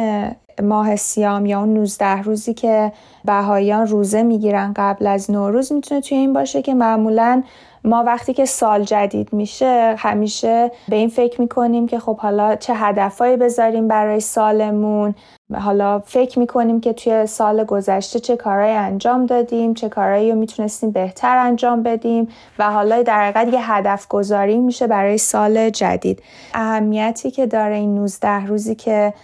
ماه 0.62 0.96
سیام 0.96 1.46
یا 1.46 1.60
اون 1.60 1.74
19 1.74 2.22
روزی 2.22 2.54
که 2.54 2.92
بهاییان 3.24 3.86
روزه 3.86 4.22
می‌گیرن 4.22 4.72
قبل 4.76 5.06
از 5.06 5.30
نوروز 5.30 5.72
می‌تونه 5.72 6.00
توی 6.00 6.18
این 6.18 6.32
باشه 6.32 6.62
که 6.62 6.74
معمولا 6.74 7.42
ما 7.84 8.02
وقتی 8.06 8.34
که 8.34 8.44
سال 8.44 8.84
جدید 8.84 9.32
میشه 9.32 9.94
همیشه 9.98 10.70
به 10.88 10.96
این 10.96 11.08
فکر 11.08 11.40
می‌کنیم 11.40 11.86
که 11.86 11.98
خب 11.98 12.16
حالا 12.16 12.56
چه 12.56 12.74
هدفهایی 12.74 13.36
بذاریم 13.36 13.88
برای 13.88 14.20
سالمون. 14.20 15.14
حالا 15.54 15.98
فکر 15.98 16.38
می‌کنیم 16.38 16.80
که 16.80 16.92
توی 16.92 17.26
سال 17.26 17.64
گذشته 17.64 18.20
چه 18.20 18.36
کارهایی 18.36 18.74
انجام 18.74 19.26
دادیم 19.26 19.74
چه 19.74 19.88
کارهایی 19.88 20.30
رو 20.30 20.38
می‌تونستیم 20.38 20.90
بهتر 20.90 21.36
انجام 21.36 21.82
بدیم 21.82 22.28
و 22.58 22.70
حالا 22.70 23.02
در 23.02 23.30
حقیقت 23.30 23.54
یه 23.54 23.72
هدف 23.72 24.08
گذاری 24.08 24.58
میشه 24.58 24.86
برای 24.86 25.18
سال 25.18 25.70
جدید. 25.70 26.22
اهمیتی 26.54 27.30
که 27.30 27.46
داره 27.46 27.74
این 27.74 27.94
19 27.94 28.46
روزی 28.46 28.74
که 28.74 29.14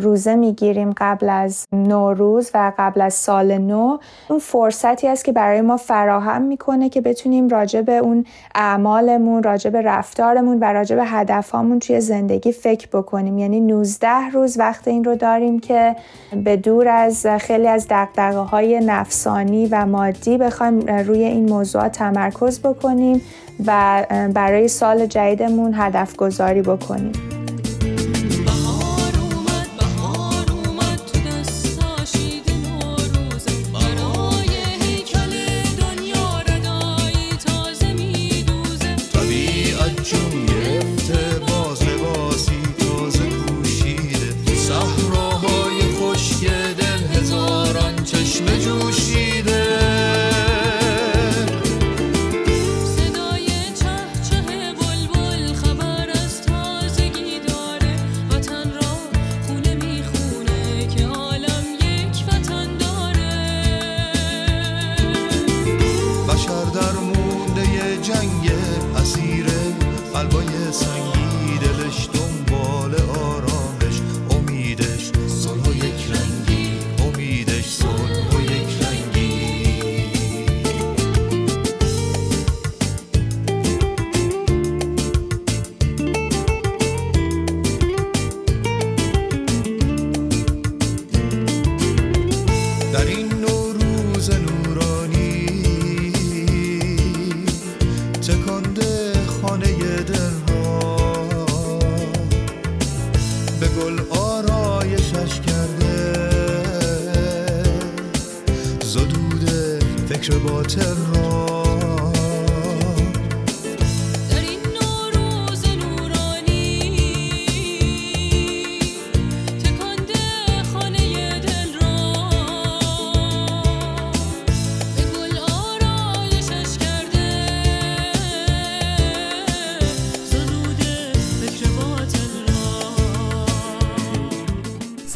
روزه 0.00 0.34
می‌گیریم 0.34 0.94
قبل 0.96 1.28
از 1.28 1.66
نوروز 1.72 2.50
و 2.54 2.72
قبل 2.78 3.00
از 3.00 3.14
سال 3.14 3.58
نو. 3.58 3.98
اون 4.28 4.38
فرصتی 4.38 5.08
است 5.08 5.24
که 5.24 5.32
برای 5.32 5.60
ما 5.60 5.76
فراهم 5.76 6.42
می‌کنه 6.42 6.88
که 6.88 7.00
بتونیم 7.00 7.48
راجع 7.48 7.80
به 7.80 7.96
اون 7.96 8.24
اعمالمون 8.54 9.42
راجع 9.42 9.70
به 9.70 9.82
رفتارمون 9.82 10.58
و 10.58 10.64
راجع 10.64 10.96
به 10.96 11.04
هدفهامون 11.04 11.78
توی 11.78 12.00
زندگی 12.00 12.52
فکر 12.52 12.88
بکنیم. 12.92 13.38
یعنی 13.38 13.60
19 13.60 14.08
روز 14.32 14.58
وقت 14.58 14.88
این 14.88 15.04
رو 15.04 15.14
داریم 15.14 15.60
که 15.60 15.96
به 16.44 16.56
دور 16.56 16.88
از 16.88 17.26
خیلی 17.26 17.68
از 17.68 17.86
دقدقه 17.90 18.38
های 18.38 18.80
نفسانی 18.80 19.66
و 19.66 19.86
مادی 19.86 20.38
بخوایم 20.38 20.80
روی 20.86 21.24
این 21.24 21.48
موضوعات 21.48 21.92
تمرکز 21.92 22.60
بکنیم 22.60 23.22
و 23.66 24.04
برای 24.34 24.68
سال 24.68 25.06
جدیدمون 25.06 25.74
هدف 25.74 26.16
گذاری 26.16 26.62
بکنیم. 26.62 27.41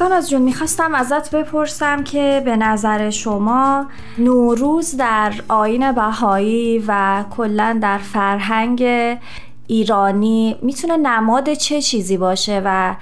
ساناز 0.09 0.31
جون 0.31 0.43
می‌خواستم 0.43 0.95
ازت 0.95 1.35
بپرسم 1.35 2.05
که 2.05 2.43
به 2.45 2.57
نظر 2.57 3.11
شما 3.11 3.87
نوروز 4.19 4.97
در 4.97 5.33
آین 5.49 5.93
بهایی 5.93 6.85
و 6.89 7.25
کلا 7.37 7.79
در 7.83 7.99
فرهنگ 7.99 8.83
ایرانی 9.67 10.57
می‌تونه 10.63 10.97
نماد 10.97 11.53
چه 11.53 11.83
چیزی 11.83 12.17
باشه 12.17 12.63
و 12.65 12.95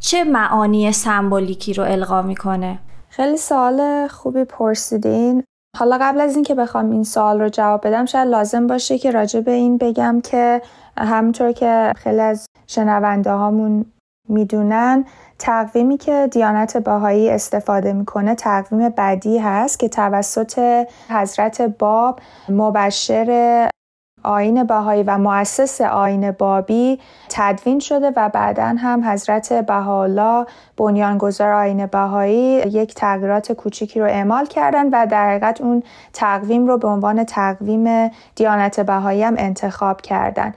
چه 0.00 0.24
معانی 0.24 0.92
سمبولیکی 0.92 1.74
رو 1.74 1.84
القا 1.84 2.22
می‌کنه؟ 2.22 2.78
خیلی 3.08 3.36
سوال 3.36 4.08
خوبی 4.08 4.44
پرسیدین. 4.44 5.44
حالا 5.78 5.98
قبل 6.00 6.20
از 6.20 6.34
اینکه 6.34 6.54
بخوام 6.54 6.90
این 6.90 7.04
سوال 7.04 7.40
رو 7.40 7.48
جواب 7.48 7.86
بدم 7.86 8.04
شاید 8.04 8.28
لازم 8.28 8.66
باشه 8.66 8.98
که 8.98 9.10
راجع 9.10 9.40
به 9.40 9.52
این 9.52 9.78
بگم 9.78 10.20
که 10.24 10.62
همونطور 10.98 11.52
که 11.52 11.92
خیلی 11.96 12.20
از 12.20 12.46
شنونده 12.66 13.30
هامون 13.30 13.84
می‌دونن. 14.28 15.04
تقویمی 15.38 15.96
که 15.96 16.28
دیانت 16.30 16.76
باهایی 16.76 17.30
استفاده 17.30 17.92
می‌کنه 17.92 18.34
تقویم 18.34 18.88
بدی 18.88 19.38
هست 19.38 19.78
که 19.78 19.88
توسط 19.88 20.86
حضرت 21.08 21.62
باب 21.62 22.20
مبشر 22.48 23.68
آین 24.24 24.64
بهایی 24.64 25.02
و 25.02 25.18
مؤسس 25.18 25.80
آین 25.80 26.30
بابی 26.30 27.00
تدوین 27.28 27.78
شده 27.78 28.12
و 28.16 28.28
بعدا 28.28 28.74
هم 28.78 29.10
حضرت 29.10 29.52
بهاءالله 29.66 30.46
بنیانگذار 30.76 31.52
آین 31.52 31.86
بهایی 31.86 32.58
یک 32.58 32.94
تغییرات 32.94 33.52
کوچیکی 33.52 34.00
رو 34.00 34.06
اعمال 34.06 34.46
کردن 34.46 34.88
و 34.88 35.06
در 35.06 35.28
حقیقت 35.28 35.60
اون 35.60 35.82
تقویم 36.12 36.66
رو 36.66 36.78
به 36.78 36.88
عنوان 36.88 37.24
تقویم 37.24 38.10
دیانت 38.34 38.80
بهایی 38.80 39.22
هم 39.22 39.34
انتخاب 39.38 40.00
کردن. 40.00 40.54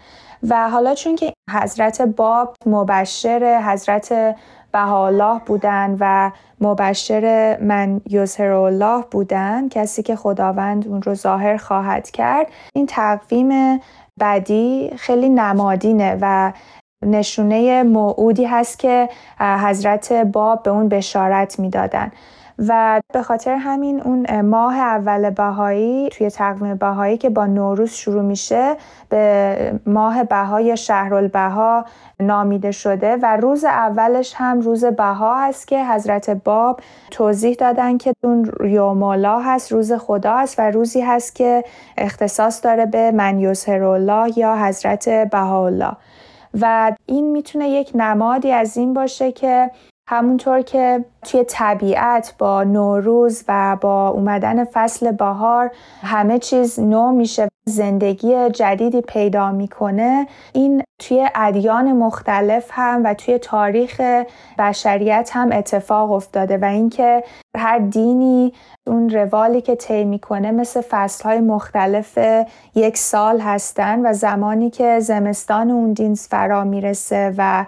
و 0.49 0.69
حالا 0.69 0.95
چون 0.95 1.15
که 1.15 1.33
حضرت 1.51 2.01
باب 2.01 2.55
مبشر 2.65 3.61
حضرت 3.65 4.35
بهاءالله 4.71 5.41
بودن 5.45 5.97
و 5.99 6.31
مبشر 6.61 7.57
من 7.61 8.01
یظهر 8.09 8.51
الله 8.51 9.03
بودن 9.11 9.69
کسی 9.69 10.03
که 10.03 10.15
خداوند 10.15 10.87
اون 10.87 11.01
رو 11.01 11.13
ظاهر 11.13 11.57
خواهد 11.57 12.11
کرد 12.11 12.47
این 12.75 12.85
تقویم 12.85 13.79
بدی 14.19 14.91
خیلی 14.97 15.29
نمادینه 15.29 16.17
و 16.21 16.53
نشونه 17.05 17.83
موعودی 17.83 18.45
هست 18.45 18.79
که 18.79 19.09
حضرت 19.39 20.13
باب 20.13 20.63
به 20.63 20.71
اون 20.71 20.89
بشارت 20.89 21.59
می‌دادن. 21.59 22.11
و 22.59 23.01
به 23.13 23.21
خاطر 23.21 23.55
همین 23.55 24.01
اون 24.01 24.41
ماه 24.41 24.77
اول 24.77 25.29
بهایی 25.29 26.09
توی 26.09 26.29
تقویم 26.29 26.75
بهایی 26.75 27.17
که 27.17 27.29
با 27.29 27.45
نوروز 27.45 27.91
شروع 27.91 28.23
میشه 28.23 28.75
به 29.09 29.79
ماه 29.85 30.23
بها 30.23 30.61
یا 30.61 30.75
شهرالبها 30.75 31.85
نامیده 32.19 32.71
شده 32.71 33.15
و 33.15 33.37
روز 33.37 33.63
اولش 33.63 34.33
هم 34.37 34.59
روز 34.59 34.85
بها 34.85 35.45
هست 35.47 35.67
که 35.67 35.85
حضرت 35.85 36.29
باب 36.29 36.79
توضیح 37.11 37.55
دادن 37.55 37.97
که 37.97 38.13
اون 38.23 38.51
یومالا 38.63 39.39
هست 39.39 39.71
روز 39.71 39.93
خدا 39.93 40.37
هست 40.37 40.59
و 40.59 40.61
روزی 40.71 41.01
هست 41.01 41.35
که 41.35 41.63
اختصاص 41.97 42.65
داره 42.65 42.85
به 42.85 43.11
من 43.11 43.55
الله 43.69 44.39
یا 44.39 44.55
حضرت 44.55 45.09
بهاءالله. 45.09 45.91
و 46.61 46.91
این 47.05 47.31
می‌تونه 47.31 47.69
یک 47.69 47.91
نمادی 47.95 48.51
از 48.51 48.77
این 48.77 48.93
باشه 48.93 49.31
که 49.31 49.71
همونطور 50.09 50.61
که 50.61 51.05
توی 51.21 51.43
طبیعت 51.43 52.35
با 52.37 52.63
نوروز 52.63 53.43
و 53.47 53.77
با 53.81 54.07
اومدن 54.07 54.65
فصل 54.65 55.11
بهار 55.11 55.71
همه 56.01 56.39
چیز 56.39 56.79
نو 56.79 57.11
میشه. 57.11 57.47
زندگی 57.69 58.49
جدیدی 58.49 59.01
پیدا 59.01 59.51
می‌کنه. 59.51 60.27
این 60.53 60.83
توی 60.99 61.29
ادیان 61.35 61.91
مختلف 61.91 62.65
هم 62.71 63.01
و 63.05 63.13
توی 63.13 63.37
تاریخ 63.37 64.01
بشریت 64.57 65.29
هم 65.33 65.51
اتفاق 65.51 66.11
افتاده 66.11 66.57
و 66.57 66.65
اینکه 66.65 67.23
هر 67.57 67.79
دینی 67.79 68.53
اون 68.87 69.09
روالی 69.09 69.61
که 69.61 69.75
طی 69.75 70.03
می‌کنه 70.05 70.51
مثل 70.51 70.81
فصلهای 70.89 71.39
مختلف 71.39 72.19
یک 72.75 72.97
سال 72.97 73.39
هستن 73.39 74.05
و 74.05 74.13
زمانی 74.13 74.69
که 74.69 74.99
زمستان 74.99 75.71
اون 75.71 75.93
دین 75.93 76.15
فرا 76.15 76.63
می‌رسه 76.63 77.33
و 77.37 77.65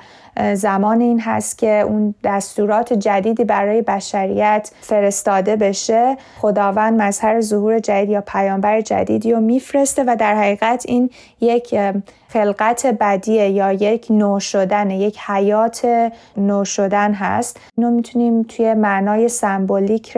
زمان 0.54 1.02
این 1.02 1.20
هست 1.20 1.58
که 1.58 1.80
اون 1.80 2.16
دستورات 2.24 2.94
جدیدی 2.94 3.44
برای 3.44 3.82
بشریت 3.82 4.72
فرستاده 4.82 5.56
بشه. 5.56 6.18
خداوند 6.42 7.02
مظهر 7.02 7.42
ظهور 7.42 7.80
جدید 7.80 8.10
یا 8.10 8.22
پیامبر 8.22 8.82
جدیدی 8.82 9.32
رو 9.32 9.40
میفرسته 9.40 9.87
و 10.08 10.16
در 10.16 10.36
حقیقت 10.36 10.84
این 10.88 11.10
یک 11.42 11.76
خلقت 12.28 12.86
بدیه 13.00 13.50
یا 13.50 13.74
یک 13.74 14.08
نو 14.10 14.40
شدن 14.40 14.92
یک 14.92 15.20
حیات 15.20 16.10
نو 16.38 16.66
شدن 16.66 17.14
هست. 17.14 17.60
اینو 17.78 17.92
می‌تونیم 17.92 18.44
توی 18.44 18.74
معنای 18.74 19.30
سمبولیک 19.30 20.18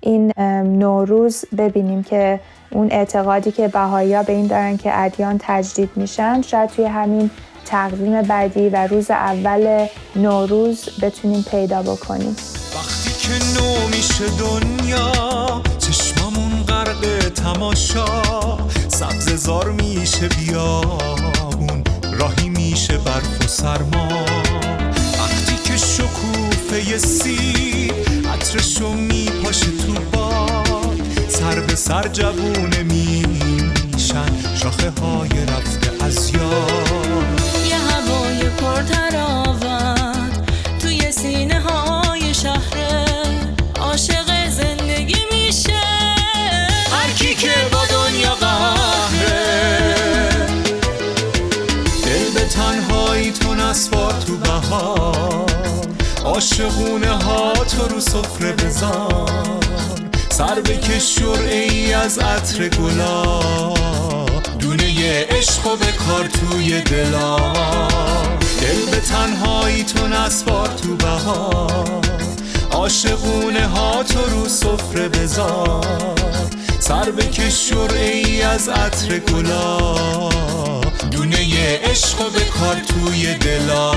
این 0.00 0.32
نوروز 0.78 1.44
ببینیم 1.58 2.02
که 2.02 2.40
اون 2.70 2.88
اعتقادی 2.90 3.52
که 3.52 3.68
بهایی 3.68 4.22
به 4.22 4.32
این 4.32 4.46
دارن 4.46 4.76
که 4.76 4.90
ادیان 5.00 5.36
تجدید 5.40 5.90
میشن 5.96 6.42
شاید 6.42 6.70
توی 6.70 6.84
همین 6.84 7.30
تقویم 7.64 8.22
بعدی 8.22 8.68
و 8.68 8.86
روز 8.86 9.10
اول 9.10 9.86
نوروز 10.16 10.88
بتونیم 11.02 11.44
پیدا 11.50 11.82
بکنیم. 11.82 12.36
وقتی 12.74 13.10
که 13.20 13.32
نو 13.54 13.86
میشه 13.86 14.24
دنیا 14.38 15.12
چشممون 15.78 16.62
غرق 16.68 17.28
تماشا 17.28 18.04
سبز 19.02 19.34
زار 19.34 19.70
میشه 19.70 20.28
بیابون 20.28 21.84
راهی 22.18 22.48
میشه 22.48 22.98
برف 22.98 23.44
و 23.44 23.48
سرما. 23.48 24.24
وقتی 25.18 25.56
که 25.64 25.76
شکوفه 25.76 26.98
سی 26.98 27.92
عطرشو 28.34 28.92
میپاشه 28.92 29.66
تو 29.66 29.92
باد 30.12 31.00
سر 31.28 31.60
به 31.60 31.74
سر 31.74 32.08
جوونه 32.08 32.82
میشن 32.82 34.54
شاخه 34.54 34.90
های 34.90 35.46
رفته 35.46 36.04
از 36.04 36.30
یاد. 36.30 37.40
یه 37.68 37.76
هوای 37.76 38.48
پرتراوت 38.48 39.71
عاشقونه 56.42 57.10
ها 57.10 57.52
تو 57.52 57.88
رو 57.88 58.00
سفره 58.00 58.52
بزن. 58.52 59.26
سر 60.30 60.60
بکش 60.60 61.18
ای 61.50 61.92
از 61.92 62.18
عطر 62.18 62.68
گلا. 62.68 63.40
دونه 64.58 65.26
عشق 65.30 65.66
و 65.66 65.76
کار 65.76 66.26
توی 66.26 66.80
دلا. 66.80 67.36
دل 68.60 68.90
به 68.90 69.00
تنهایی 69.00 69.84
تو 69.84 70.08
نسوار 70.08 70.68
تو 70.68 70.96
بهار 70.96 72.00
عاشقونه 72.70 73.66
ها 73.66 74.02
تو 74.02 74.20
رو 74.30 74.48
سفره 74.48 75.08
بزار 75.08 76.14
سر 76.78 77.10
بکش 77.10 77.72
ای 77.94 78.42
از 78.42 78.68
عطر 78.68 79.18
گلا. 79.18 80.28
دونه 81.10 81.38
عشق 81.84 82.20
و 82.20 82.60
کار 82.60 82.76
توی 82.76 83.34
دلا. 83.34 83.92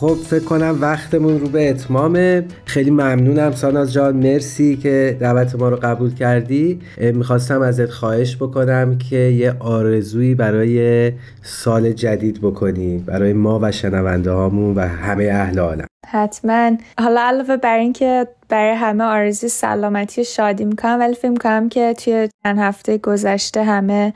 خب 0.00 0.14
فکر 0.14 0.44
کنم 0.44 0.78
وقتمون 0.80 1.40
رو 1.40 1.48
به 1.48 1.70
اتمامه. 1.70 2.44
خیلی 2.64 2.90
ممنونم 2.90 3.52
ساناز 3.52 3.92
جان. 3.92 4.16
مرسی 4.16 4.76
که 4.76 5.16
دعوت 5.20 5.54
ما 5.54 5.68
رو 5.68 5.76
قبول 5.76 6.14
کردی. 6.14 6.80
می‌خواستم 7.00 7.62
ازت 7.62 7.90
خواهش 7.90 8.36
بکنم 8.36 8.98
که 8.98 9.16
یه 9.16 9.54
آرزویی 9.60 10.34
برای 10.34 11.12
سال 11.42 11.92
جدید 11.92 12.40
بکنی. 12.40 12.98
برای 12.98 13.32
ما 13.32 13.58
و 13.62 13.72
شنونده 13.72 14.30
هامون 14.30 14.74
و 14.74 14.80
همه 14.80 15.24
اهل 15.24 15.58
عالم. 15.58 15.86
حتما. 16.06 16.72
حالا 17.00 17.20
علاوه 17.20 17.56
بر 17.56 17.78
اینکه 17.78 18.26
برای 18.48 18.74
همه 18.74 19.04
آرزوی 19.04 19.48
سلامتی 19.48 20.20
و 20.20 20.24
شادی 20.24 20.64
می‌کنم 20.64 20.96
ولی 21.00 21.14
فکر 21.14 21.30
می‌کنم 21.30 21.68
که 21.68 21.94
توی 21.94 22.28
چند 22.44 22.58
هفته 22.58 22.98
گذشته 22.98 23.64
همه 23.64 24.12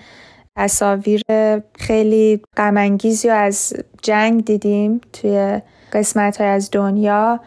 تصاویر 0.61 1.23
خیلی 1.79 2.43
غمانگیزی 2.57 3.29
از 3.29 3.73
جنگ 4.03 4.45
دیدیم 4.45 5.01
توی 5.13 5.61
قسمت 5.93 6.41
های 6.41 6.51
از 6.51 6.69
دنیا 6.73 7.41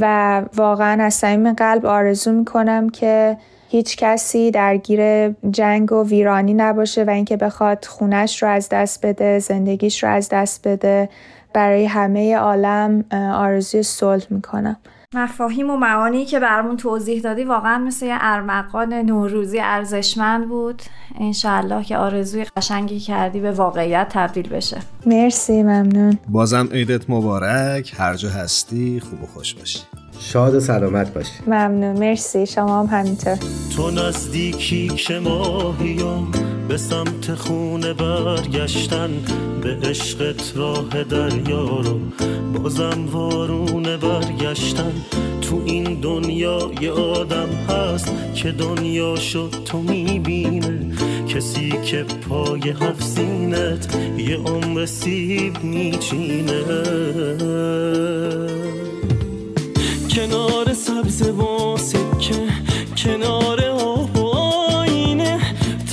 و 0.00 0.42
واقعا 0.56 1.04
از 1.04 1.14
صمیم 1.14 1.52
قلب 1.52 1.86
آرزو 1.86 2.32
می‌کنم 2.32 2.88
که 2.88 3.36
هیچ 3.68 3.96
کسی 3.96 4.50
درگیر 4.50 5.30
جنگ 5.50 5.92
و 5.92 6.04
ویرانی 6.04 6.54
نباشه 6.54 7.04
و 7.04 7.10
اینکه 7.10 7.36
بخواد 7.36 7.84
خونش 7.84 8.42
رو 8.42 8.48
از 8.48 8.68
دست 8.68 9.06
بده 9.06 9.38
زندگیش 9.38 10.04
رو 10.04 10.10
از 10.10 10.28
دست 10.28 10.68
بده. 10.68 11.08
برای 11.52 11.84
همه 11.84 12.36
عالم 12.36 13.04
آرزوی 13.12 13.82
صلح 13.82 14.26
می‌کنم. 14.30 14.76
مفاهیم 15.14 15.70
و 15.70 15.76
معانی 15.76 16.24
که 16.24 16.40
برامون 16.40 16.76
توضیح 16.76 17.20
دادی 17.20 17.44
واقعا 17.44 17.78
مثل 17.78 18.06
یه 18.06 18.16
ارمغان 18.20 18.94
نوروزی 18.94 19.60
ارزشمند 19.60 20.48
بود. 20.48 20.82
انشالله 21.20 21.84
که 21.84 21.96
آرزوی 21.96 22.46
قشنگی 22.56 23.00
کردی 23.00 23.40
به 23.40 23.52
واقعیت 23.52 24.08
تبدیل 24.10 24.48
بشه. 24.48 24.78
مرسی 25.06 25.62
ممنون. 25.62 26.18
بازم 26.28 26.68
عیدت 26.72 27.10
مبارک. 27.10 27.94
هر 27.98 28.14
جا 28.14 28.28
هستی 28.28 29.00
خوب 29.00 29.22
و 29.22 29.26
خوش 29.26 29.54
باشی. 29.54 29.80
شاد 30.20 30.54
و 30.54 30.60
سلامت 30.60 31.14
باشی. 31.14 31.30
ممنون. 31.46 31.98
مرسی. 31.98 32.46
شما 32.46 32.80
هم 32.82 32.98
همینطور. 32.98 33.38
تو 33.76 33.90
نزدیکی 33.90 34.88
که 34.88 35.18
ماهیم 35.18 36.32
به 36.68 36.76
سمت 36.76 37.34
خونه 37.34 37.92
برگشتن 37.92 39.10
به 39.62 39.88
عشقت 39.88 40.52
راه 40.56 41.04
دریا 41.04 41.80
رو 41.80 42.00
بازم 42.54 43.06
وارونه 43.12 43.96
برگشتن. 43.96 44.92
تو 45.40 45.62
این 45.64 46.00
دنیا 46.00 46.70
یه 46.80 46.90
آدم 46.90 47.48
هست 47.68 48.12
که 48.34 48.52
دنیا 48.52 49.16
شد 49.16 49.54
تو 49.64 49.78
می‌بینه. 49.78 50.96
کسی 51.28 51.70
که 51.84 52.04
پای 52.28 52.70
هفت 52.70 53.18
یه 54.18 54.36
عمر 54.36 54.86
سیب 54.86 55.64
میچینه. 55.64 56.62
کنار 60.10 60.72
سبز 60.74 61.22
و 61.22 61.76
سکه 61.76 62.48
کنار 62.96 63.64
آب 63.64 64.16
و 64.16 64.26
آینه. 64.26 65.40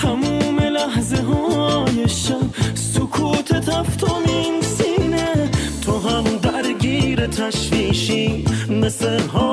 تموم 0.02 0.60
لحظه 0.60 1.22
های 1.22 2.10
شب 2.10 2.76
سکوت 2.76 3.54
تفتم 3.54 4.24
سینه 4.62 5.50
تو 5.86 6.00
هم 6.00 6.24
درگیر 6.24 7.28
تشویشی 7.28 8.46
مثل 8.70 9.20
حالی 9.28 9.45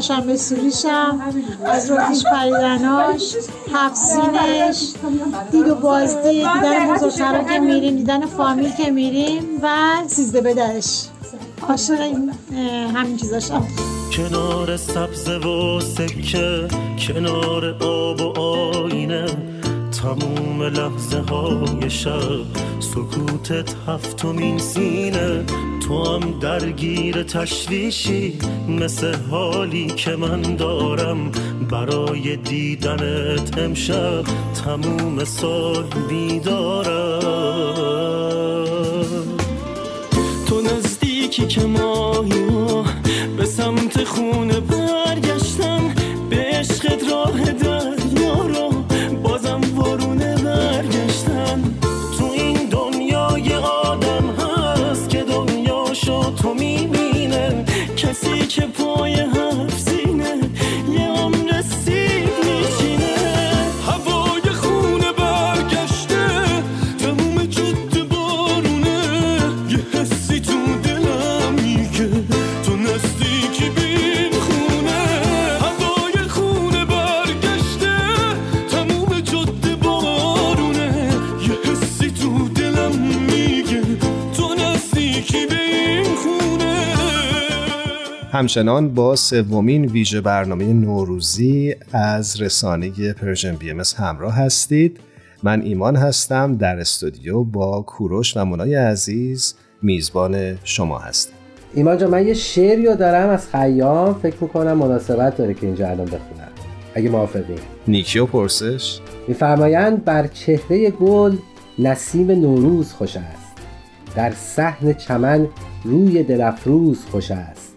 چهارشنبه 0.00 0.36
سوریشم 0.36 1.20
از 1.64 1.90
روتیش 1.90 2.24
پریدناش 2.24 3.36
هفسینش 3.72 4.92
دید 5.50 5.68
و 5.68 5.74
بازدید 5.74 6.52
دیدن 6.52 6.94
بزرگترا 6.94 7.44
که 7.44 7.58
میریم 7.58 7.96
دیدن 7.96 8.26
فامیل 8.26 8.72
که 8.72 8.90
میریم 8.90 9.42
و 9.62 9.68
سیزده 10.06 10.40
بدرش 10.40 11.04
عاشق 11.68 12.00
همین 12.94 13.16
چیزاشم. 13.16 13.66
کنار 14.16 14.76
سبز 14.76 15.28
و 15.28 15.80
سکه 15.80 16.68
کنار 17.06 17.76
آب 17.82 18.20
و 18.20 18.40
آینه 18.40 19.26
تموم 20.02 20.62
لحظه 20.62 21.20
های 21.20 21.90
شب 21.90 22.46
سکوتت 22.80 23.74
هفتمین 23.88 24.58
سینه. 24.58 25.44
تو 25.90 26.04
هم 26.04 26.38
درگیر 26.38 27.22
تشویشی 27.22 28.38
مثل 28.68 29.14
حالی 29.30 29.86
که 29.86 30.16
من 30.16 30.42
دارم. 30.42 31.30
برای 31.70 32.36
دیدنت 32.36 33.58
امشب 33.58 34.22
تموم 34.64 35.24
سال 35.24 35.84
بیدارم. 36.08 37.20
تو 40.48 40.60
نزدیکی 40.60 41.46
که 41.46 41.64
ماهی 41.64 42.46
به 43.36 43.44
سمت 43.44 44.04
خونه 44.04 44.60
همچنان 88.40 88.94
با 88.94 89.16
سومین 89.16 89.84
ویژه 89.84 90.20
برنامه 90.20 90.72
نوروزی 90.72 91.74
از 91.92 92.40
رسانه 92.40 93.12
پرژن 93.12 93.56
بی 93.56 93.70
ام 93.70 93.82
همراه 93.96 94.34
هستید. 94.34 95.00
من 95.42 95.62
ایمان 95.62 95.96
هستم 95.96 96.56
در 96.56 96.78
استودیو 96.78 97.44
با 97.44 97.82
کوروش 97.82 98.36
و 98.36 98.44
منای 98.44 98.74
عزیز 98.74 99.54
میزبان 99.82 100.58
شما 100.64 100.98
هستم. 100.98 101.32
ایمان 101.74 101.98
جان 101.98 102.10
من 102.10 102.26
یه 102.26 102.34
شعری 102.34 102.86
رو 102.86 102.94
دارم 102.94 103.28
از 103.28 103.48
خیام. 103.48 104.14
فکر 104.14 104.36
می‌کنم 104.40 104.72
مناسبت 104.72 105.36
داره 105.36 105.54
که 105.54 105.66
اینجا 105.66 105.88
الان 105.88 106.06
بخونم. 106.06 106.48
اگه 106.94 107.10
موافقی. 107.10 107.54
نیکی 107.88 108.18
و 108.18 108.26
پرسش؟ 108.26 108.98
میفرمایند 109.28 110.04
بر 110.04 110.26
چهره 110.26 110.90
گل 110.90 111.36
نسیم 111.78 112.30
نوروز 112.30 112.92
خوش 112.92 113.16
است. 113.16 113.56
در 114.16 114.30
صحن 114.30 114.92
چمن 114.92 115.48
روی 115.84 116.22
دلفروز 116.22 117.04
خوش 117.10 117.30
است. 117.30 117.69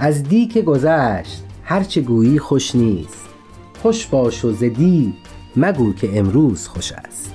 از 0.00 0.22
دی 0.22 0.46
که 0.46 0.62
گذشت 0.62 1.44
هرچه 1.64 2.00
گویی 2.00 2.38
خوش 2.38 2.74
نیست. 2.74 3.28
خوش 3.82 4.06
باش 4.06 4.44
و 4.44 4.52
زدی 4.52 5.14
مگو 5.56 5.92
که 5.92 6.18
امروز 6.18 6.68
خوش 6.68 6.92
است. 6.92 7.34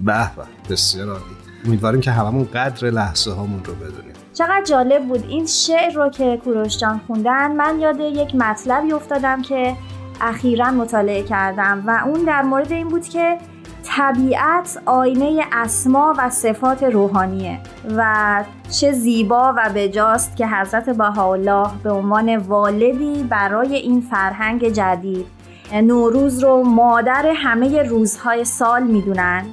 به 0.00 0.30
به 0.36 0.42
بسیار 0.70 1.08
عالی. 1.08 1.22
امیدواریم 1.66 2.00
که 2.00 2.10
هممون 2.10 2.44
قدر 2.44 2.90
لحظه 2.90 3.30
هامون 3.30 3.64
رو 3.64 3.74
بدونیم. 3.74 4.12
چقدر 4.34 4.62
جالب 4.64 5.08
بود 5.08 5.24
این 5.28 5.46
شعر 5.46 5.92
رو 5.92 6.10
که 6.10 6.40
کوروش 6.44 6.78
جان 6.78 7.00
خوندن. 7.06 7.56
من 7.56 7.80
یاد 7.80 8.00
یک 8.00 8.34
مطلبی 8.34 8.92
افتادم 8.92 9.42
که 9.42 9.76
اخیرا 10.20 10.70
مطالعه 10.70 11.22
کردم 11.22 11.84
و 11.86 12.02
اون 12.06 12.24
در 12.24 12.42
مورد 12.42 12.72
این 12.72 12.88
بود 12.88 13.08
که 13.08 13.38
طبیعت 13.84 14.82
آینه 14.86 15.44
اسما 15.52 16.14
و 16.18 16.30
صفات 16.30 16.82
روحانیه 16.82 17.58
و 17.96 18.44
چه 18.70 18.92
زیبا 18.92 19.54
و 19.56 19.70
بجاست 19.74 20.36
که 20.36 20.46
حضرت 20.46 20.90
بهاءالله 20.90 21.68
به 21.82 21.90
عنوان 21.90 22.36
والدی 22.36 23.22
برای 23.22 23.76
این 23.76 24.00
فرهنگ 24.00 24.68
جدید 24.68 25.26
نوروز 25.72 26.44
رو 26.44 26.62
مادر 26.62 27.26
همه 27.34 27.82
روزهای 27.82 28.44
سال 28.44 28.82
می‌دونن 28.82 29.44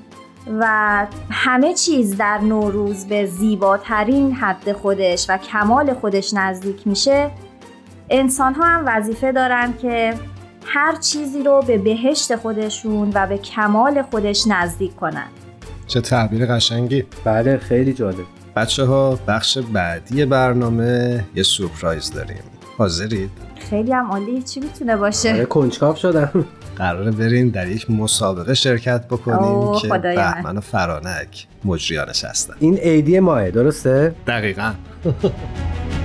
و 0.60 1.06
همه 1.32 1.74
چیز 1.74 2.18
در 2.18 2.38
نوروز 2.38 3.06
به 3.06 3.26
زیباترین 3.26 4.32
حد 4.32 4.72
خودش 4.72 5.26
و 5.30 5.38
کمال 5.38 5.94
خودش 5.94 6.34
نزدیک 6.34 6.88
میشه. 6.88 7.32
انسان 8.10 8.54
ها 8.54 8.66
هم 8.66 8.84
وظیفه 8.86 9.32
دارن 9.32 9.74
که 9.82 10.14
هر 10.67 10.95
چیزی 10.95 11.43
رو 11.43 11.63
به 11.67 11.78
بهشت 11.78 12.36
خودشون 12.36 13.12
و 13.13 13.28
به 13.28 13.38
کمال 13.38 14.01
خودش 14.01 14.43
نزدیک 14.47 14.95
کنن. 14.95 15.28
چه 15.88 16.01
تعبیر 16.01 16.45
قشنگی. 16.45 17.06
بله 17.23 17.58
خیلی 17.58 17.93
جالب. 17.93 18.25
بچه 18.56 18.86
ها 18.86 19.19
بخش 19.28 19.58
بعدی 19.58 20.25
برنامه 20.25 21.25
یه 21.36 21.43
سورپرایز 21.43 22.12
داریم. 22.12 22.43
حاضرید؟ 22.78 23.30
خیلی 23.69 23.91
هم 23.91 24.12
عالی. 24.12 24.41
چی 24.41 24.60
می‌تونه 24.60 24.95
باشه؟ 24.97 25.34
آره 25.34 25.45
کنجکاو 25.45 25.95
شدم. 25.95 26.45
قراره 26.75 27.12
بریم 27.12 27.49
در 27.49 27.67
یک 27.67 27.91
مسابقه 27.91 28.54
شرکت 28.54 29.08
بکنیم 29.08 29.80
که 29.82 29.88
من. 29.88 30.01
بهمن 30.01 30.58
و 30.58 30.62
فرانک 30.62 31.47
مجریانش 31.65 32.25
هستن. 32.25 32.54
این 32.60 32.78
عیدی 32.78 33.19
ماه 33.19 33.51
درسته؟ 33.51 34.15
دقیقا. 34.28 34.73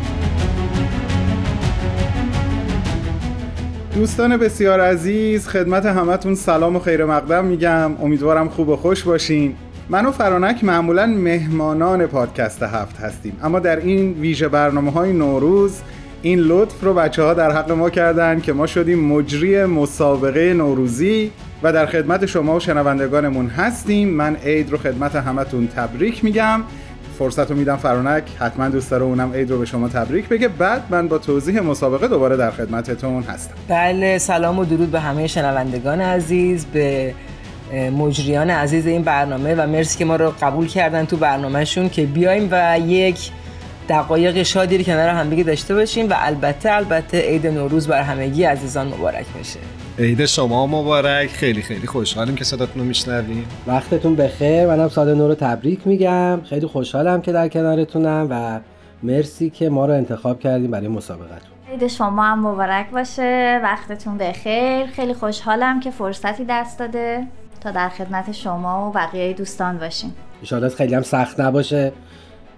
دوستان 3.94 4.37
بسیار 4.37 4.81
عزیز 4.81 5.48
خدمت 5.48 5.87
همتون 5.87 6.35
سلام 6.35 6.76
و 6.76 6.79
خیر 6.79 7.05
مقدم 7.05 7.44
میگم. 7.44 7.96
امیدوارم 8.03 8.48
خوب 8.48 8.68
و 8.68 8.76
خوش 8.76 9.03
باشین. 9.03 9.55
من 9.88 10.07
و 10.07 10.11
فرانک 10.11 10.64
معمولا 10.64 11.07
مهمانان 11.07 12.07
پادکست 12.07 12.62
هفت 12.62 12.96
هستیم. 12.96 13.37
اما 13.42 13.59
در 13.59 13.76
این 13.76 14.12
ویژه 14.12 14.48
برنامه 14.48 14.90
های 14.90 15.12
نوروز 15.12 15.81
این 16.22 16.38
لطف 16.38 16.85
رو 16.85 16.94
بچه 16.94 17.22
ها 17.22 17.35
در 17.35 17.53
حق 17.53 17.72
ما 17.72 17.90
کردن 17.90 18.40
که 18.40 18.53
ما 18.53 18.66
شدیم 18.66 19.05
مجری 19.05 19.64
مسابقه 19.64 20.55
نوروزی 20.55 21.31
و 21.62 21.72
در 21.72 21.87
خدمت 21.87 22.26
شما 22.26 22.57
و 22.57 22.61
شنوندگانمون 22.61 23.46
هستیم. 23.46 24.09
من 24.09 24.37
عید 24.37 24.70
رو 24.70 24.79
خدمت 24.79 25.16
همتون 25.16 25.66
تبریک 25.66 26.24
میگم. 26.24 26.62
فرصت 27.20 27.50
رو 27.50 27.56
میدم 27.56 27.76
فرانک. 27.76 28.24
حتما 28.38 28.68
دوست 28.68 28.90
داره 28.90 29.04
اونم 29.04 29.33
عید 29.33 29.50
رو 29.50 29.59
به 29.59 29.66
شما 29.66 29.88
تبریک 29.88 30.28
بگه. 30.28 30.48
بعد 30.48 30.83
من 30.90 31.09
با 31.09 31.18
توضیح 31.18 31.61
مسابقه 31.61 32.09
دوباره 32.09 32.37
در 32.37 32.50
خدمتتون 32.50 33.22
هستم. 33.22 33.54
بله 33.68 34.18
سلام 34.18 34.59
و 34.59 34.64
درود 34.64 34.90
به 34.90 35.00
همه 35.00 35.26
شنوندگان 35.26 36.00
عزیز 36.00 36.66
به 36.66 37.14
مجریان 37.98 38.50
عزیز 38.50 38.87
این 38.87 39.02
برنامه 39.02 39.54
و 39.54 39.66
مرسی 39.66 39.98
که 39.98 40.04
ما 40.04 40.16
رو 40.16 40.33
قبول 40.42 40.66
کردن 40.66 41.04
تو 41.04 41.16
برنامهشون 41.16 41.88
که 41.88 42.06
بیایم 42.06 42.48
و 42.50 42.78
یک 42.87 43.30
دقایق 43.88 44.42
شادی 44.42 44.78
رو 44.78 44.85
کنار 44.85 45.09
همدیگه 45.09 45.42
داشته 45.42 45.74
باشیم 45.74 46.11
و 46.11 46.14
البته 46.18 46.72
البته 46.72 47.20
عید 47.20 47.46
نوروز 47.46 47.88
بر 47.88 48.02
همگی 48.02 48.44
عزیزان 48.44 48.87
مبارک 48.87 49.26
بشه 49.40 49.61
عید 49.98 50.26
شما 50.26 50.66
مبارک. 50.66 51.31
خیلی 51.31 51.62
خیلی 51.62 51.87
خوشحالیم 51.87 52.35
که 52.35 52.44
صداتون 52.44 52.83
رو 52.83 52.88
میشنویم. 52.88 53.44
وقتتون 53.66 54.16
بخیر. 54.16 54.66
منم 54.66 54.88
سال 54.88 55.14
نو 55.14 55.29
رو 55.29 55.35
تبریک 55.35 55.87
میگم. 55.87 56.40
خیلی 56.40 56.66
خوشحالم 56.66 57.22
که 57.22 57.33
در 57.33 57.48
کنارتونم 57.48 58.26
و 58.31 58.61
مرسی 59.03 59.50
که 59.50 59.68
ما 59.68 59.87
رو 59.87 59.92
انتخاب 59.92 60.40
کردیم 60.40 60.70
برای 60.70 60.88
مسابقتون. 60.88 61.50
عید 61.72 61.87
شما 61.87 62.24
هم 62.24 62.46
مبارک 62.46 62.90
باشه. 62.90 63.61
وقتتون 63.62 64.18
بخیر. 64.18 64.87
خیلی 64.87 65.14
خوشحالم 65.14 65.81
که 65.81 65.90
فرصتی 65.90 66.44
دست 66.48 66.79
داده 66.79 67.26
تا 67.61 67.70
در 67.70 67.88
خدمت 67.88 68.33
شما 68.33 68.88
و 68.88 68.92
بقیه 68.92 69.33
دوستان 69.33 69.79
باشیم. 69.79 70.14
انشاءالله 70.40 70.74
خیلی 70.74 70.94
هم 70.94 71.03
سخت 71.03 71.40
نباشه. 71.40 71.92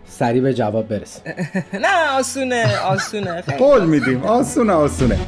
سریع 0.06 0.42
به 0.42 0.54
جواب 0.54 0.88
برسیم 0.88 1.22
نه 1.84 2.18
آسونه 2.18 2.78
آسونه. 2.78 3.40
قول 3.58 3.86
میدیم. 3.86 4.22
آسونه 4.22 4.72
آسونه. 4.72 5.18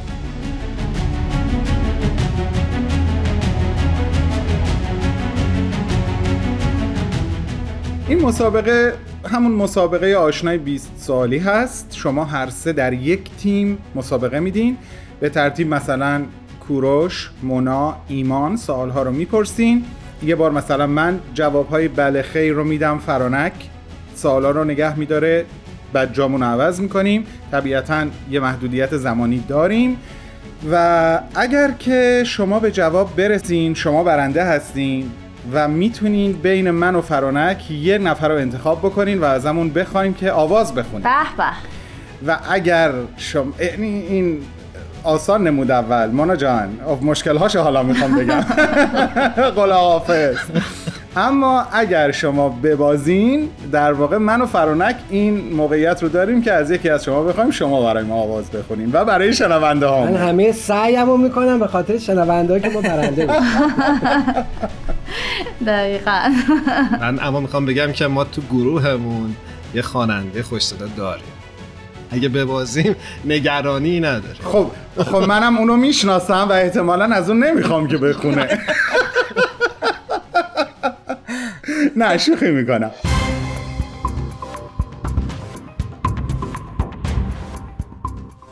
این 8.07 8.21
مسابقه 8.21 8.93
همون 9.25 9.51
مسابقه 9.51 10.15
آشنای 10.15 10.57
20 10.57 10.91
سالی 10.97 11.37
هست. 11.37 11.93
شما 11.95 12.25
هر 12.25 12.49
سه 12.49 12.73
در 12.73 12.93
یک 12.93 13.29
تیم 13.37 13.77
مسابقه 13.95 14.39
میدین. 14.39 14.77
به 15.19 15.29
ترتیب 15.29 15.73
مثلا 15.73 16.23
کوروش، 16.67 17.31
مونا، 17.43 17.97
ایمان 18.07 18.57
سوالها 18.57 19.03
رو 19.03 19.11
می‌پرسین. 19.11 19.85
یه 20.23 20.35
بار 20.35 20.51
مثلا 20.51 20.87
من 20.87 21.19
جوابهای 21.33 21.87
بله 21.87 22.21
خیر 22.21 22.53
رو 22.53 22.63
میدم 22.63 22.99
فرانک. 22.99 23.53
سوالا 24.15 24.51
رو 24.51 24.63
نگه 24.63 24.99
میداره. 24.99 25.45
بعد 25.93 26.13
جامون 26.13 26.43
عوض 26.43 26.79
می‌کنیم. 26.79 27.25
طبیعتا 27.51 28.05
یه 28.31 28.39
محدودیت 28.39 28.97
زمانی 28.97 29.43
داریم. 29.47 29.97
و 30.71 31.19
اگر 31.35 31.71
که 31.71 32.23
شما 32.25 32.59
به 32.59 32.71
جواب 32.71 33.15
برسین 33.15 33.73
شما 33.73 34.03
برنده 34.03 34.43
هستین. 34.43 35.11
و 35.53 35.67
می‌تونین 35.67 36.33
بین 36.33 36.71
من 36.71 36.95
و 36.95 37.01
فرانک 37.01 37.71
یه 37.71 37.97
نفر 37.97 38.29
رو 38.29 38.35
انتخاب 38.35 38.79
بکنین 38.79 39.19
و 39.19 39.23
ازمون 39.23 39.69
بخوایم 39.69 40.13
که 40.13 40.31
آواز 40.31 40.75
بخونیم. 40.75 41.03
به 41.03 41.43
به. 41.43 41.51
و 42.27 42.37
اگر 42.49 42.91
شما 43.17 43.51
یعنی 43.59 43.87
این 43.87 44.37
آسان 45.03 45.47
نمود 45.47 45.71
اول. 45.71 46.05
مانا 46.11 46.35
جان 46.35 46.69
مشکل 47.01 47.37
هاشو 47.37 47.59
حالا 47.61 47.83
می‌خوام 47.83 48.15
بگم. 48.15 48.41
قول 49.55 49.71
حافظ. 49.71 50.37
اما 51.17 51.67
اگر 51.71 52.11
شما 52.11 52.49
ببازین 52.49 53.49
در 53.71 53.93
واقع 53.93 54.17
من 54.17 54.41
و 54.41 54.45
فرانک 54.45 54.95
این 55.09 55.53
موقعیت 55.53 56.03
رو 56.03 56.09
داریم 56.09 56.41
که 56.41 56.53
از 56.53 56.71
یکی 56.71 56.89
از 56.89 57.03
شما 57.03 57.23
بخوایم 57.23 57.51
شما 57.51 57.83
برای 57.83 58.03
ما 58.03 58.15
آواز 58.15 58.51
بخونین 58.51 58.89
و 58.93 59.05
برای 59.05 59.33
شنونده 59.33 59.85
ها 59.85 60.05
من 60.05 60.15
همه 60.15 60.51
سعیم 60.51 61.05
رو 61.05 61.17
می‌کنم 61.17 61.59
به 61.59 61.67
خاطر 61.67 61.97
شنونده 61.97 62.59
که 62.59 62.69
ما 62.69 62.81
برنده 62.81 63.25
بشیم. 63.25 63.41
دقیقا. 65.67 66.29
من 67.01 67.19
اما 67.23 67.39
می‌خوام 67.39 67.65
بگم 67.65 67.91
که 67.91 68.07
ما 68.07 68.23
تو 68.23 68.41
گروهمون 68.41 69.35
یه 69.75 69.81
خواننده 69.81 70.43
خوش 70.43 70.61
صدا 70.61 70.87
داریم. 70.87 71.23
اگه 72.11 72.29
ببازیم 72.29 72.95
نگرانی 73.25 73.99
نداره. 73.99 74.35
خب 74.43 74.71
خب 74.97 75.15
منم 75.15 75.57
اونو 75.57 75.75
می‌شناسم 75.75 76.47
و 76.49 76.51
احتمالا 76.51 77.05
از 77.05 77.29
اون 77.29 77.43
نمی‌خوام 77.43 77.87
که 77.87 77.97
بخونه. 77.97 78.59
نه 81.95 82.17
شوخی 82.17 82.51
می‌کنم. 82.51 82.91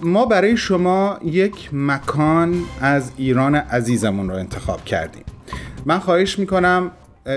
ما 0.02 0.26
برای 0.26 0.58
شما 0.58 1.18
یک 1.24 1.70
مکان 1.74 2.64
از 2.82 3.12
ایران 3.18 3.56
عزیزمون 3.56 4.30
رو 4.30 4.36
انتخاب 4.36 4.86
کردیم. 4.86 5.24
من 5.86 6.00
خواهش 6.00 6.40
می‌کنم 6.40 6.92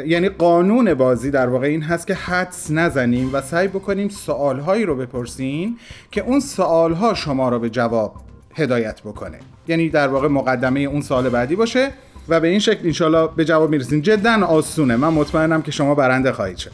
یعنی 0.07 0.29
قانون 0.29 0.95
بازی 0.95 1.31
در 1.31 1.49
واقع 1.49 1.67
این 1.67 1.83
هست 1.83 2.07
که 2.07 2.15
حدس 2.15 2.71
نزنیم 2.71 3.31
و 3.33 3.41
سعی 3.41 3.69
بکنیم 3.69 4.09
سوالهایی 4.09 4.85
رو 4.85 4.97
بپرسین 4.97 5.77
که 6.11 6.21
اون 6.21 6.41
سوالها 6.41 7.15
شما 7.15 7.49
رو 7.49 7.59
به 7.59 7.71
جواب 7.71 8.15
هدایت 8.55 9.01
بکنه. 9.01 9.39
یعنی 9.69 9.89
در 9.89 10.09
واقع 10.09 10.29
مقدمه 10.29 10.81
اون 10.81 11.01
سال 11.01 11.29
بعدی 11.29 11.57
باشه 11.57 11.91
و 12.29 12.41
به 12.41 12.49
این 12.49 12.59
شکل 12.59 12.87
انشالله 12.87 13.29
به 13.37 13.45
جواب 13.45 13.71
می‌رسین 13.71 14.03
جدا 14.03 14.47
آسونه. 14.47 14.97
من 14.97 15.09
مطمئنم 15.09 15.63
که 15.63 15.71
شما 15.71 15.95
برنده 15.95 16.33
خواهید 16.33 16.57
شد. 16.57 16.71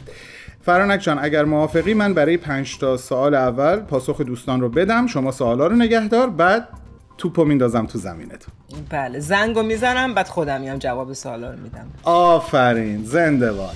فرانک 0.61 1.01
جان 1.01 1.19
اگر 1.21 1.45
موافقی 1.45 1.93
من 1.93 2.13
برای 2.13 2.37
پنج 2.37 2.77
تا 2.77 2.97
سوال 2.97 3.35
اول 3.35 3.75
پاسخ 3.75 4.21
دوستان 4.21 4.61
رو 4.61 4.69
بدم. 4.69 5.07
شما 5.07 5.31
سوالا 5.31 5.67
رو 5.67 5.75
نگهدار. 5.75 6.29
بعد 6.29 6.67
توپو 7.17 7.45
میندازم 7.45 7.85
تو 7.85 7.97
زمینتون. 7.97 8.53
بله 8.89 9.19
زنگو 9.19 9.63
می‌زنم 9.63 10.13
بعد 10.13 10.27
خودم 10.27 10.61
میام 10.61 10.77
جواب 10.77 11.13
سوالا 11.13 11.51
رو 11.51 11.59
میدم. 11.59 11.85
آفرین 12.03 13.03
زنده 13.03 13.51
باد. 13.51 13.75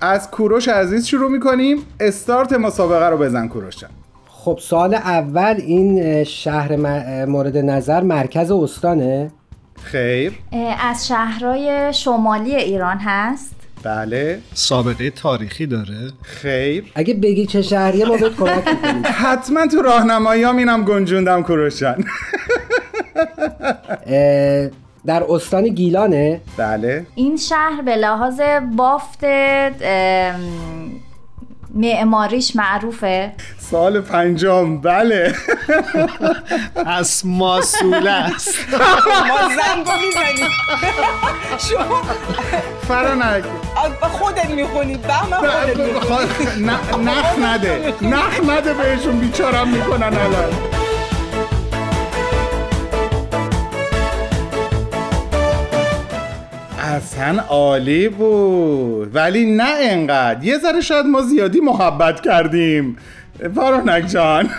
از 0.00 0.30
کوروش 0.30 0.68
عزیز 0.68 1.06
شروع 1.06 1.30
می‌کنیم. 1.30 1.78
استارت 2.00 2.52
مسابقه 2.52 3.08
رو 3.08 3.16
بزن 3.18 3.48
کوروش 3.48 3.76
جان. 3.76 3.90
خب 4.28 4.58
سال 4.62 4.94
اول 4.94 5.54
این 5.58 6.24
شهر 6.24 6.76
مورد 7.24 7.56
نظر 7.56 8.00
مرکز 8.00 8.50
استانه؟ 8.50 9.30
خیر. 9.82 10.32
از 10.80 11.08
شهرهای 11.08 11.92
شمالی 11.92 12.54
ایران 12.54 12.98
هست. 12.98 13.54
بله. 13.82 14.40
سابقه 14.54 15.10
تاریخی 15.10 15.66
داره. 15.66 16.10
خیر. 16.22 16.92
اگه 16.94 17.14
بگی 17.14 17.46
چه 17.46 17.62
شهریه 17.62 18.04
ما 18.04 18.16
بهت 18.16 18.36
کمک 18.36 18.68
می‌کنیم. 18.68 19.02
حتما 19.04 19.66
تو 19.66 19.82
راهنمایی 19.82 20.42
هم 20.42 20.56
اینم 20.56 20.84
گنجوندم 20.84 21.42
کوروش 21.42 21.80
جان. 21.80 22.04
در 25.06 25.24
استان 25.28 25.68
گیلانه. 25.68 26.40
بله. 26.56 27.06
این 27.14 27.36
شهر 27.36 27.82
به 27.84 27.96
لحاظ 27.96 28.40
بافت 28.76 29.24
معماریش 31.74 32.56
معروفه. 32.56 33.32
سال 33.58 34.00
پنجم 34.00 34.80
بله. 34.80 35.34
از 36.86 37.22
ماسوله 37.26 38.10
است. 38.10 38.58
ما 39.28 39.38
زنگو 39.48 39.90
می‌زنیم. 40.06 40.50
شما 41.58 42.02
فرانک 42.88 43.44
با 44.00 44.08
خودت 44.08 44.50
می‌خونی 44.50 44.96
به 44.96 45.30
من 45.30 45.36
خودت 45.36 45.76
می‌خونی. 45.76 46.64
نه- 46.66 47.10
نخ 47.10 47.38
نده. 47.38 47.94
نخ 48.02 48.40
نده 48.48 48.74
بهشون 48.74 49.18
بیچارم 49.18 49.68
می‌کنن 49.68 50.02
الان. 50.02 50.52
اصلا 56.96 57.42
عالی 57.48 58.08
بود. 58.08 59.14
ولی 59.14 59.46
نه 59.46 59.74
انقدر 59.80 60.44
یه 60.44 60.58
ذره 60.58 60.80
شاید 60.80 61.06
ما 61.06 61.22
زیادی 61.22 61.60
محبت 61.60 62.20
کردیم. 62.20 62.96
فرانک 63.54 64.06
جان. 64.06 64.50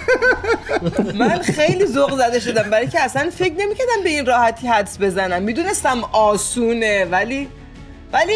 من 1.19 1.39
خیلی 1.39 1.86
ذوق 1.86 2.17
زده 2.17 2.39
شدم. 2.39 2.69
برای 2.69 2.88
که 2.88 3.02
اصلا 3.02 3.30
فکر 3.30 3.54
نمی‌کردم 3.54 4.04
به 4.04 4.10
این 4.10 4.26
راحتی 4.26 4.67
حدس 4.67 4.97
بزنم. 5.02 5.41
می‌دونستم 5.41 5.97
آسونه 6.12 7.06
ولی 7.12 7.47
ولی 8.13 8.34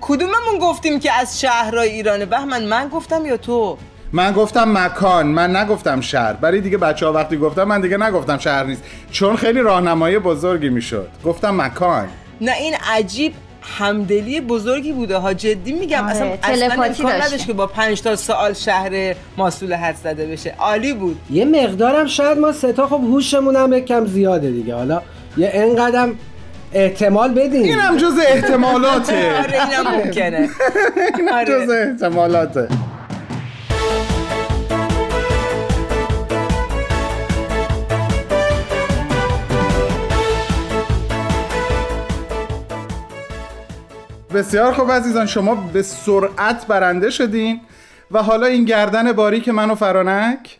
کدوممون 0.00 0.58
گفتیم 0.60 1.00
که 1.00 1.12
از 1.12 1.40
شهرهای 1.40 1.88
ایرانه؟ 1.88 2.26
بهمن 2.26 2.64
من 2.64 2.88
گفتم 2.88 3.26
یا 3.26 3.36
تو؟ 3.36 3.78
من 4.12 4.32
گفتم 4.32 4.78
مکان. 4.78 5.26
من 5.26 5.56
نگفتم 5.56 6.00
شهر. 6.00 6.32
برای 6.32 6.60
دیگه 6.60 6.78
بچه 6.78 7.06
ها 7.06 7.12
وقتی 7.12 7.36
گفتم 7.36 7.64
من 7.64 7.80
دیگه 7.80 7.96
نگفتم 7.96 8.38
شهر 8.38 8.64
نیست. 8.64 8.82
چون 9.10 9.36
خیلی 9.36 9.60
راهنمایی 9.60 10.18
بزرگی 10.18 10.68
می‌شد. 10.68 11.08
گفتم 11.24 11.60
مکان. 11.60 12.08
نه 12.40 12.52
این 12.52 12.74
عجیب 12.92 13.32
همدلی 13.78 14.40
بزرگی 14.40 14.92
بوده 14.92 15.16
ها. 15.16 15.32
جدی 15.34 15.72
میگم 15.72 16.04
آره، 16.04 16.10
اصلا 16.10 16.26
اصلا 16.42 16.68
تلپاتی 16.68 17.02
امکان. 17.02 17.20
نداشت 17.20 17.46
که 17.46 17.52
با 17.52 17.66
پنج 17.66 18.02
تا 18.02 18.16
سوال 18.16 18.52
شهر 18.52 19.14
ماسول 19.36 19.72
حد 19.74 19.96
زده 19.96 20.26
بشه. 20.26 20.54
عالی 20.58 20.92
بود. 20.92 21.18
یه 21.30 21.44
مقدارم 21.44 22.06
شاید 22.06 22.38
ما 22.38 22.52
ستا 22.52 22.86
خب 22.86 23.00
هوشمون 23.04 23.56
هم 23.56 23.72
یکم 23.72 24.06
زیاده 24.06 24.50
دیگه. 24.50 24.74
حالا 24.74 25.02
یه 25.36 25.50
اینقدرم 25.54 26.18
احتمال 26.72 27.34
بدیم 27.34 27.62
اینم 27.62 27.96
جز 27.96 28.18
احتمالاته. 28.28 29.32
آره 29.42 29.68
اینم 29.70 29.94
ممکنه. 30.04 30.48
اینم 31.18 31.32
آره. 31.32 31.46
جز 31.66 31.70
احتمالاته. 31.70 32.68
بسیار 44.36 44.72
خوب 44.72 44.92
عزیزان 44.92 45.26
شما 45.26 45.54
به 45.72 45.82
سرعت 45.82 46.66
برنده 46.66 47.10
شدین 47.10 47.60
و 48.10 48.22
حالا 48.22 48.46
این 48.46 48.64
گردن 48.64 49.12
باری 49.12 49.40
که 49.40 49.52
منو 49.52 49.74
فرانک 49.74 50.58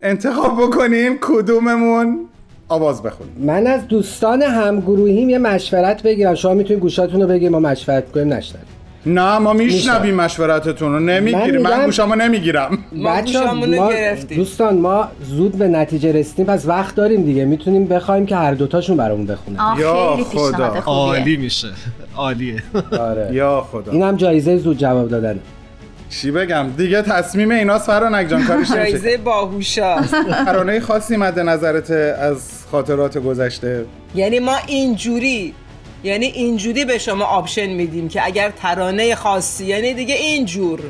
انتخاب 0.00 0.62
بکنیم 0.62 1.18
کدوممون؟ 1.20 2.28
آواز 2.68 3.02
بخونیم. 3.02 3.34
من 3.38 3.66
از 3.66 3.88
دوستان 3.88 4.42
همگروهیم 4.42 5.30
یه 5.30 5.38
مشورت 5.38 6.02
بگیرم. 6.02 6.34
شما 6.34 6.54
می‌تونید 6.54 6.82
گوشاتون 6.82 7.20
رو 7.20 7.26
بگید 7.26 7.50
ما 7.50 7.58
مشورت 7.58 8.12
کنیم 8.12 8.32
نشنویم. 8.32 8.66
نه 9.06 9.38
ما 9.38 9.52
میشنویم 9.52 10.14
مشورتتون 10.14 10.92
رو. 10.92 11.00
نمی‌گیریم. 11.00 11.62
من, 11.62 11.70
میگم- 11.72 11.84
گوشامو 11.84 12.14
نمی‌گیرم. 12.14 12.78
بچه‌ها، 13.06 13.54
ما 13.54 13.92
دوستان 14.36 14.78
ما 14.78 15.08
زود 15.24 15.58
به 15.58 15.68
نتیجه 15.68 16.12
رسیدیم. 16.12 16.46
پس 16.46 16.66
وقت 16.66 16.94
داریم 16.94 17.22
دیگه. 17.22 17.44
می‌تونیم 17.44 17.86
بخوایم 17.86 18.26
که 18.26 18.36
هر 18.36 18.54
دوتاشون 18.54 18.96
برامون 18.96 19.26
بخونن. 19.26 19.60
آه، 19.60 19.80
یا 19.80 20.16
خدا. 20.24 20.66
عالی 20.86 21.36
میشه. 21.36 21.68
عالیه. 22.16 22.62
آره. 23.00 23.28
یا 23.32 23.66
خدا. 23.72 23.92
اینم 23.92 24.16
جایزه 24.16 24.56
زود 24.56 24.78
جواب 24.78 25.08
دادن. 25.08 25.40
چی 26.10 26.30
بگم؟ 26.30 26.66
دیگه 26.76 27.02
تصمیم 27.02 27.50
ایناست 27.50 27.86
فرانک 27.86 28.28
جان. 28.28 28.44
کارش 28.44 28.70
نمیشه 28.70 28.74
جایزه 28.74 29.16
باهوشاست. 29.16 30.14
ترانه 30.46 30.80
خاصی 30.80 31.16
مد 31.16 31.38
نظرت 31.38 31.90
از 31.90 32.38
خاطرات 32.70 33.18
گذشته؟ 33.18 33.84
یعنی 34.14 34.38
ما 34.38 34.56
اینجوری 34.66 35.54
یعنی 36.04 36.26
اینجوری 36.26 36.84
به 36.84 36.98
شما 36.98 37.24
آپشن 37.24 37.66
میدیم 37.66 38.08
که 38.08 38.24
اگر 38.24 38.50
ترانه 38.50 39.14
خاصی 39.14 39.66
یعنی 39.66 39.94
دیگه 39.94 40.14
اینجور 40.14 40.80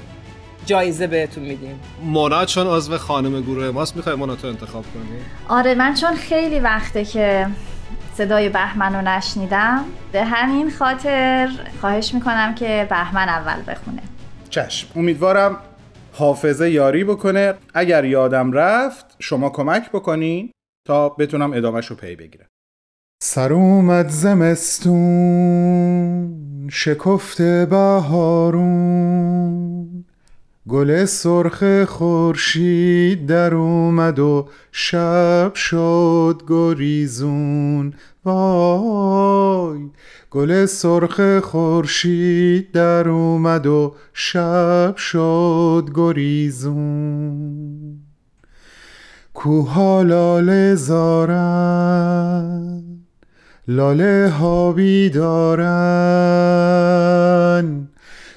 جایزه 0.67 1.07
بهتون 1.07 1.45
میدیم. 1.45 1.81
مونا 2.03 2.45
چون 2.45 2.67
عضو 2.67 2.99
خانم 2.99 3.41
گروه 3.41 3.71
ماست 3.71 3.97
می‌خوای 3.97 4.15
مونا 4.15 4.37
تو 4.37 4.49
انتخاب 4.49 4.85
کنی؟ 4.95 5.19
آره 5.49 5.75
من 5.75 5.95
چون 5.95 6.15
خیلی 6.15 6.61
وقته 6.61 7.05
که 7.05 7.47
صدای 8.15 8.49
بهمن 8.49 8.95
رو 8.95 9.03
نشنیدم 9.03 9.85
به 10.13 10.25
همین 10.25 10.71
خاطر 10.71 11.51
خواهش 11.81 12.15
می‌کنم 12.15 12.55
که 12.55 12.87
بهمن 12.91 13.29
اول 13.29 13.73
بخونه. 13.73 14.03
چشم. 14.51 14.89
امیدوارم 14.97 15.57
حافظه 16.13 16.71
یاری 16.71 17.05
بکنه. 17.05 17.55
اگر 17.75 18.05
یادم 18.05 18.53
رفت 18.53 19.17
شما 19.19 19.51
کمک 19.51 19.91
بکنین 19.91 20.51
تا 20.87 21.09
بتونم 21.09 21.53
ادامش 21.53 21.87
رو 21.87 21.97
پی 21.97 22.17
بگیرم. 22.17 22.47
سر 23.27 23.53
اومد 23.53 24.09
زمستون 24.09 24.99
شکفت 26.69 27.43
بهارون. 27.43 28.85
گل 30.69 31.05
سرخ 31.05 31.85
خورشید 31.85 33.27
در 33.27 33.55
اومد 33.55 34.19
و 34.19 34.49
شب 34.73 35.55
شد 35.55 36.43
گریزون. 36.49 37.95
وای 38.25 39.91
گل 40.31 40.67
سرخ 40.67 41.39
خورشید 41.41 42.73
در 42.73 43.09
اومد 43.09 43.67
و 43.67 43.95
شب 44.13 44.97
شد 44.97 45.91
گریزون. 45.95 47.45
کوها 49.35 50.03
لاله 50.03 50.75
زارن. 50.75 52.15
لاله 53.69 54.29
ها 54.29 54.73
بیدارن. 54.73 55.65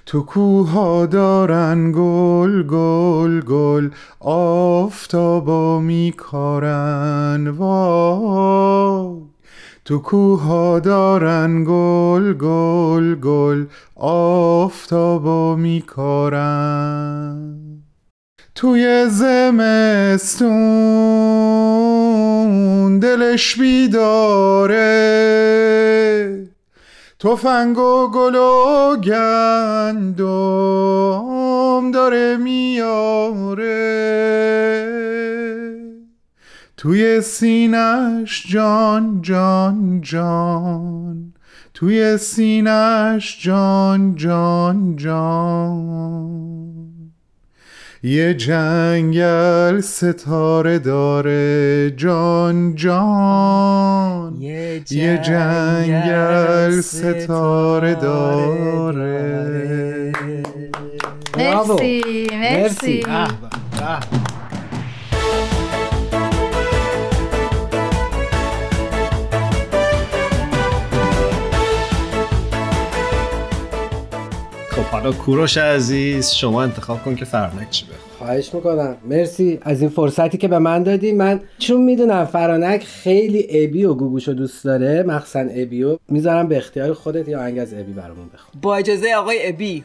تو 0.05 0.21
کوها 0.21 1.05
دارن 1.05 1.91
گل 1.95 2.63
گل 2.63 3.41
گل 3.41 3.89
آفتابا 4.19 5.79
میکارن. 5.79 7.47
وای. 7.47 9.21
تو 9.85 9.97
کوها 9.97 10.79
دارن 10.79 11.65
گل 11.67 12.33
گل 12.33 13.15
گل 13.15 13.65
آفتابا 13.95 15.55
میکارن. 15.55 17.66
توی 18.57 19.09
زمستون 19.09 20.49
دلش 22.99 23.59
بیداره. 23.59 24.77
تفنگ 27.19 27.77
و 27.77 28.11
گل 28.13 28.35
و 28.35 28.95
گندم 28.95 30.11
داره 31.91 32.37
میاره. 32.37 33.67
توی 36.77 37.21
سینش 37.21 38.45
جان 38.51 39.21
جان 39.21 40.01
جان. 40.01 41.33
توی 41.73 42.17
سینش 42.17 43.45
جان 43.45 44.15
جان 44.15 44.95
جان. 44.95 46.56
یه 48.07 48.33
جنگل 48.33 49.81
ستاره 49.81 50.79
داره 50.79 51.91
جان 51.91 52.75
جان. 52.75 54.41
یه 54.41 54.81
یه 54.91 55.17
جنگل 55.17 56.81
ستاره 56.81 57.95
داره. 57.95 59.27
مرسی 61.37 62.27
مرسی. 62.31 63.03
حالا 74.91 75.11
کوروش 75.11 75.57
عزیز 75.57 76.31
شما 76.31 76.63
انتخاب 76.63 77.03
کن 77.03 77.15
که 77.15 77.25
فرانک 77.25 77.69
چی 77.69 77.85
بخواد. 77.85 77.99
خواهش 78.17 78.53
می‌کنم. 78.53 78.97
مرسی 79.09 79.59
از 79.61 79.81
این 79.81 79.89
فرصتی 79.89 80.37
که 80.37 80.47
به 80.47 80.59
من 80.59 80.83
دادی. 80.83 81.11
من 81.11 81.41
چون 81.59 81.81
می‌دونم 81.81 82.25
فرانک 82.25 82.83
خیلی 82.83 83.47
ابی 83.49 83.85
و 83.85 83.93
گوگوشو 83.93 84.33
دوست 84.33 84.65
داره 84.65 85.03
مخصوصا 85.03 85.39
ابیو 85.39 85.97
می‌ذارم 86.09 86.47
به 86.47 86.57
اختیار 86.57 86.93
خودت 86.93 87.27
یا 87.27 87.39
آهنگ 87.39 87.59
از 87.59 87.73
ابی 87.73 87.93
برامون 87.93 88.29
بخون. 88.33 88.61
با 88.61 88.75
اجازه 88.75 89.13
آقای 89.13 89.49
ابی 89.49 89.83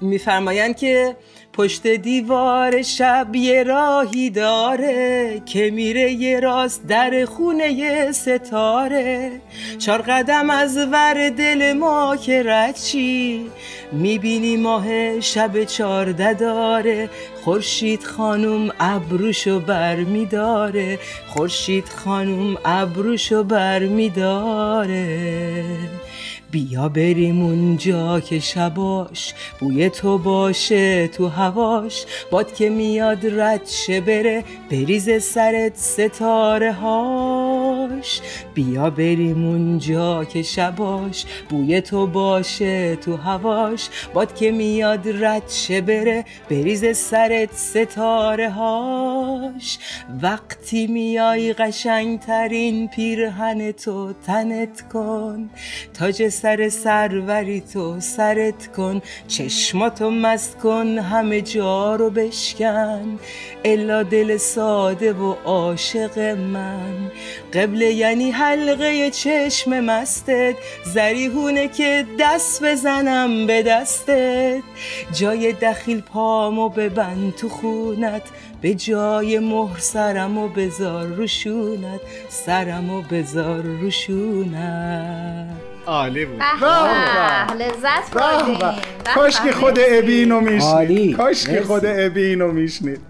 میفرمایند 0.00 0.76
که 0.76 1.16
پشت 1.52 1.86
دیوار 1.86 2.82
شب 2.82 3.36
یه 3.36 3.62
راهی 3.62 4.30
داره 4.30 5.42
که 5.46 5.70
میره 5.70 6.12
یه 6.12 6.40
راست 6.40 6.86
در 6.86 7.24
خونه 7.24 7.72
یه 7.72 8.12
ستاره. 8.12 9.30
چهار 9.78 10.02
قدم 10.02 10.50
از 10.50 10.76
ور 10.76 11.30
دل 11.30 11.72
ما 11.72 12.16
که 12.16 12.42
رد 12.46 12.74
چی؟ 12.76 13.46
می‌بینی 13.92 14.56
ماه 14.56 15.20
شب 15.20 15.64
چارده 15.64 16.34
داره. 16.34 17.10
خورشید 17.44 18.02
خانم 18.02 18.70
ابروشو 18.80 19.60
بر 19.60 19.96
میداره 19.96 20.98
خورشید 21.28 21.88
خانم 21.88 22.56
ابروشو 22.64 23.44
بر 23.44 23.78
میداره 23.78 25.06
بیا 26.50 26.88
بریم 26.88 27.42
اونجا 27.42 28.20
که 28.20 28.40
شباش 28.40 29.34
بوی 29.58 29.90
تو 29.90 30.18
باشه 30.18 31.08
تو 31.08 31.28
هواش. 31.28 32.04
باد 32.30 32.54
که 32.54 32.70
میاد 32.70 33.26
رد 33.40 33.66
شه 33.66 34.00
بره 34.00 34.44
بریز 34.70 35.22
سرت 35.22 35.76
ستاره 35.76 36.72
هاش 37.88 38.20
بیا 38.54 38.90
بریم 38.90 39.44
اونجا 39.46 40.24
که 40.24 40.42
شباش. 40.42 41.24
بوی 41.48 41.80
تو 41.80 42.06
باشه 42.06 42.96
تو 42.96 43.16
هواش. 43.16 43.88
باد 44.14 44.34
که 44.34 44.50
میاد 44.50 45.24
رد 45.24 45.48
شه 45.48 45.80
بره 45.80 46.24
بریز 46.50 46.96
سرت 46.96 47.52
ستاره 47.52 48.50
هاش. 48.50 49.78
وقتی 50.22 50.86
میای 50.86 51.52
قشنگترین 51.52 52.88
پیرهن 52.88 53.72
تو 53.72 54.12
تنت 54.26 54.88
کن. 54.92 55.50
تاج 55.94 56.28
سر 56.28 56.68
سروری 56.68 57.60
تو 57.60 58.00
سرت 58.00 58.72
کن. 58.76 59.02
چشماتو 59.28 60.10
مست 60.10 60.58
کن 60.58 60.98
همه 60.98 61.40
جا 61.40 61.96
رو 61.96 62.10
بشکن. 62.10 63.18
الا 63.64 64.02
دل 64.02 64.36
ساده 64.36 65.12
و 65.12 65.34
عاشق 65.44 66.18
من. 66.18 67.10
قبله 67.70 67.92
یعنی 67.92 68.30
حلقه 68.30 69.10
چشم 69.10 69.80
مستت. 69.80 70.54
زریحونه 70.84 71.68
که 71.68 72.06
دست 72.18 72.64
بزنم 72.64 73.46
به 73.46 73.62
دستت. 73.62 74.62
جای 75.12 75.52
دخیل 75.52 76.00
پامو 76.00 76.68
ببند 76.68 77.34
تو 77.34 77.48
خونت. 77.48 78.22
به 78.60 78.74
جای 78.74 79.38
مهر 79.38 79.78
سرمو 79.78 80.48
بذار 80.48 81.06
روشونت 81.06 82.00
سرمو 82.28 83.02
بذار 83.02 83.62
روشونت 83.62 85.69
عالی 85.90 86.24
بود. 86.24 86.42
لذت 87.58 88.14
بردیم 88.14 88.58
کاش 89.14 89.40
که. 89.40 89.52
خود 89.52 89.78
ابی 89.88 90.14
اینو. 90.14 90.40
میشنید 90.40 91.16
کاش 91.16 91.46
که. 91.46 91.62
خود 91.62 91.82
ابی 91.86 92.22
اینو 92.22 92.52
میشنید. 92.52 93.00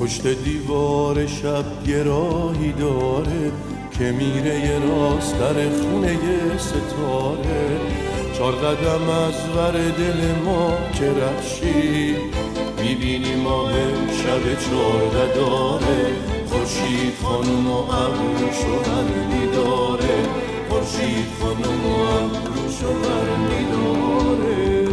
پشت 0.00 0.26
دیوار 0.44 1.26
شب 1.26 1.64
یه 1.88 2.02
راهی 2.02 2.72
داره 2.72 3.52
که 3.98 4.04
میره 4.04 4.54
یه 4.54 4.78
راست 4.88 5.38
در 5.38 5.70
خونه 5.70 6.12
یه 6.12 6.58
ستاره. 6.58 7.80
چار 8.38 8.52
قدم 8.52 9.10
از 9.10 9.56
ور 9.56 9.72
دل 9.72 10.32
ما 10.44 10.72
که 10.92 11.10
رفشی 11.10 12.16
می‌بینی 12.80 13.34
ماه 13.36 13.72
شب 14.10 14.42
چارده 14.70 15.34
داره 15.34 16.06
خورشید 16.46 17.14
خانم 17.22 17.70
و 17.70 17.78
ابروشو 17.78 18.92
میداره 19.32 20.15
خورشید 20.96 21.26
خانم 21.40 21.86
و 21.86 22.00
ابروشو 22.00 22.92
میداره 23.38 24.86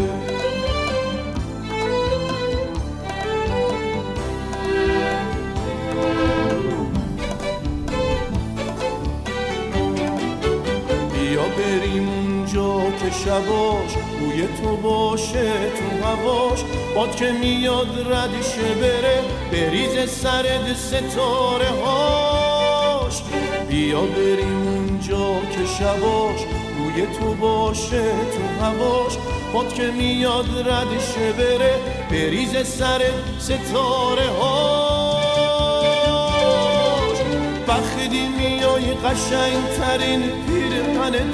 بیا 11.13 11.43
بریم 11.57 12.09
اونجا 12.09 12.81
که 12.99 13.11
شباش 13.25 13.95
روی 14.19 14.47
تو 14.47 14.77
باشه 14.77 15.51
تو 15.51 16.05
هواش 16.07 16.59
باد 16.95 17.15
که 17.15 17.31
میاد 17.31 18.07
ردشه 18.11 18.75
بره 18.81 19.21
بریز 19.51 20.09
سرد 20.09 20.73
ستاره 20.73 21.69
هاش 21.69 23.23
بیا 23.69 24.01
بریم 24.01 24.82
اونجا 25.03 25.39
که 25.51 25.65
شباش 25.65 26.39
روی 26.77 27.05
تو 27.19 27.33
باشه 27.33 28.03
تو 28.11 28.65
هواش. 28.65 29.17
باد 29.53 29.73
که 29.73 29.83
میاد 29.83 30.45
ردشه 30.69 31.31
بره 31.37 31.75
بریز 32.09 32.67
سرد 32.67 33.13
ستاره 33.39 34.29
هاش. 34.41 35.17
وقتی 37.67 38.27
میای 38.27 38.93
قشنگ 38.93 39.67
ترین 39.77 40.21
پیر 40.21 40.73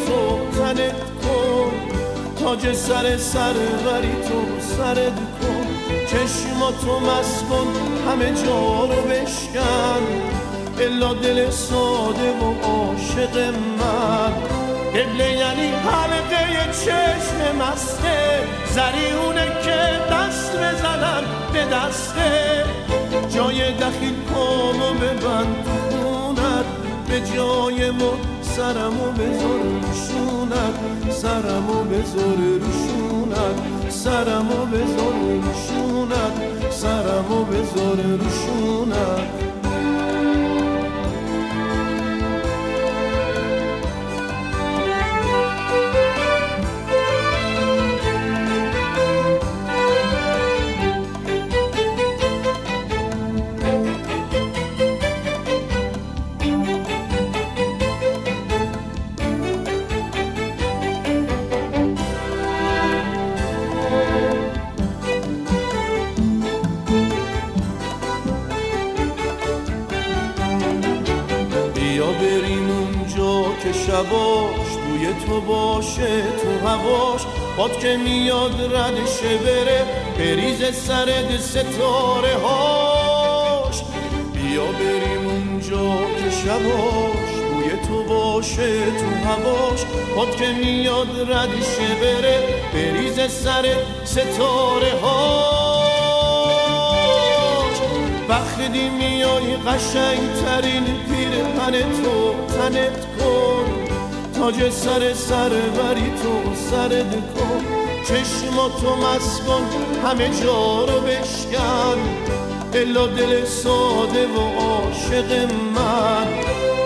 تو 0.07 0.39
تنت 0.59 0.99
کن 1.22 1.72
تاج 2.39 2.74
سر 2.74 3.17
سر 3.17 3.53
بری 3.53 4.11
تو 4.11 4.61
سرت 4.78 5.15
کن. 5.15 5.67
چشماتو 6.07 6.99
مست 6.99 7.45
کن 7.45 7.67
همه 8.11 8.34
جا 8.45 8.86
رو 8.86 9.01
بشکن. 9.01 10.03
الا 10.82 11.14
دل 11.14 11.50
ساده 11.50 12.32
و 12.32 12.54
عاشق 12.64 13.38
من. 13.80 14.34
قبله 14.96 15.32
یعنی 15.32 15.68
حلقه 15.68 16.72
چشم 16.72 17.56
مسته. 17.56 18.40
زریونه 18.76 19.46
که 19.46 19.80
دست 20.12 20.52
بزنم 20.52 21.24
به 21.54 21.66
دسته. 21.66 22.66
جای 23.30 23.72
دخیل 23.74 24.16
کامو 24.34 24.94
ببند 24.94 25.66
خونت 25.90 26.66
به 27.08 27.22
جای 27.36 27.92
ما 27.92 28.14
سرمو 28.42 29.12
بذار 29.12 29.60
روشونت 29.60 30.76
سرمو 31.10 31.84
بذار 31.84 32.38
روشونت 32.38 33.90
سرمو 33.90 34.66
بذار 34.66 35.14
روشونت 35.44 36.34
سرمو 36.70 37.44
بذار 37.44 37.98
روشونت 37.98 39.49
شباش 73.90 74.72
بوی 74.86 75.14
تو 75.26 75.42
باشه 75.42 76.22
تو 76.22 76.68
هواش. 76.68 77.22
باد 77.58 77.80
که 77.80 77.98
میاد 77.98 78.76
ردشه 78.76 79.38
بره 79.38 79.86
بریز 80.18 80.76
سرد 80.76 81.38
ستاره 81.38 82.36
هاش. 82.44 83.82
بیا 84.34 84.66
بریم 84.66 85.28
اونجا 85.28 85.98
که 86.24 86.30
شباش 86.30 87.32
بوی 87.52 87.88
تو 87.88 88.04
باشه 88.04 88.86
تو 88.86 89.30
هواش. 89.30 89.86
باد 90.16 90.36
که 90.36 90.48
میاد 90.48 91.32
ردشه 91.32 91.96
بره 92.02 92.44
بریز 92.74 93.32
سرد 93.32 93.78
ستاره 94.04 94.92
هاش. 95.02 95.18
وقتی 98.60 98.89
میای 98.89 99.55
قشنگ 99.55 100.20
ترین 100.45 100.84
پیر 100.84 101.32
تو 102.03 102.36
تنت 102.53 103.05
کن. 103.20 103.66
تاج 104.39 104.70
سر 104.70 105.14
سر 105.14 105.49
بری 105.49 106.12
تو 106.22 106.55
سرد 106.72 107.12
کن. 107.12 107.66
چشماتو 108.07 108.95
مست 108.95 109.43
کن 109.45 109.64
همه 110.05 110.30
جا 110.30 110.86
رو 110.86 110.99
بشکن. 110.99 111.97
الا 112.74 113.07
دل 113.07 113.45
ساده 113.45 114.28
و 114.28 114.39
عاشق 114.60 115.51
من. 115.76 116.28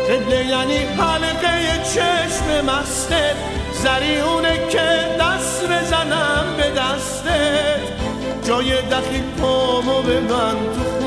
قبله 0.09 0.45
یعنی 0.45 0.77
حلقه 0.77 1.83
چشم 1.93 2.65
مسته. 2.65 3.35
زریونه 3.73 4.67
که 4.69 5.17
دست 5.19 5.63
بزنم 5.63 6.45
به 6.57 6.63
دستت. 6.63 7.83
جای 8.47 8.81
دخیل 8.81 9.23
پامو 9.41 10.01
ببند 10.01 10.73
تو 10.73 10.83
خونت 10.83 11.02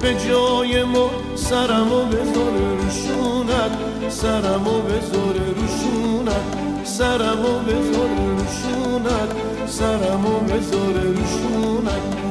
به 0.00 0.14
جای 0.28 0.84
ما 0.84 1.10
سرمو 1.34 2.04
بذار 2.04 2.52
روشونت 2.82 3.72
سرمو 4.08 4.80
بذار 4.80 5.34
روشونت 5.56 6.46
سرمو 6.84 7.58
بذار 7.58 8.08
روشونت 8.38 9.30
سرمو 9.66 10.40
بذار 10.40 10.94
روشونت. 11.02 12.27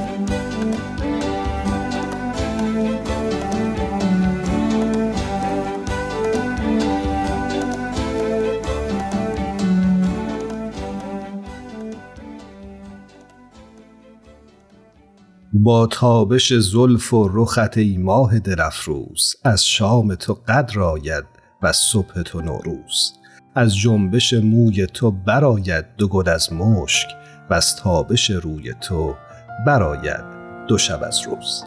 با 15.63 15.87
تابش 15.87 16.53
زلف 16.53 17.13
و 17.13 17.29
رخت 17.33 17.77
ای 17.77 17.97
ماه 17.97 18.39
درفروز 18.39 19.35
از 19.43 19.65
شام 19.65 20.15
تو 20.15 20.33
قدر 20.47 20.79
آید 20.79 21.25
و 21.61 21.71
صبح 21.71 22.21
تو 22.21 22.41
نوروز. 22.41 23.13
از 23.55 23.77
جنبش 23.77 24.33
موی 24.33 24.87
تو 24.87 25.11
براید 25.11 25.85
دو 25.97 26.07
گل 26.07 26.29
از 26.29 26.53
مشک 26.53 27.07
و 27.49 27.53
از 27.53 27.75
تابش 27.75 28.29
روی 28.29 28.73
تو 28.81 29.15
براید 29.65 30.23
دو 30.67 30.77
شب 30.77 31.03
از 31.03 31.21
روز. 31.21 31.63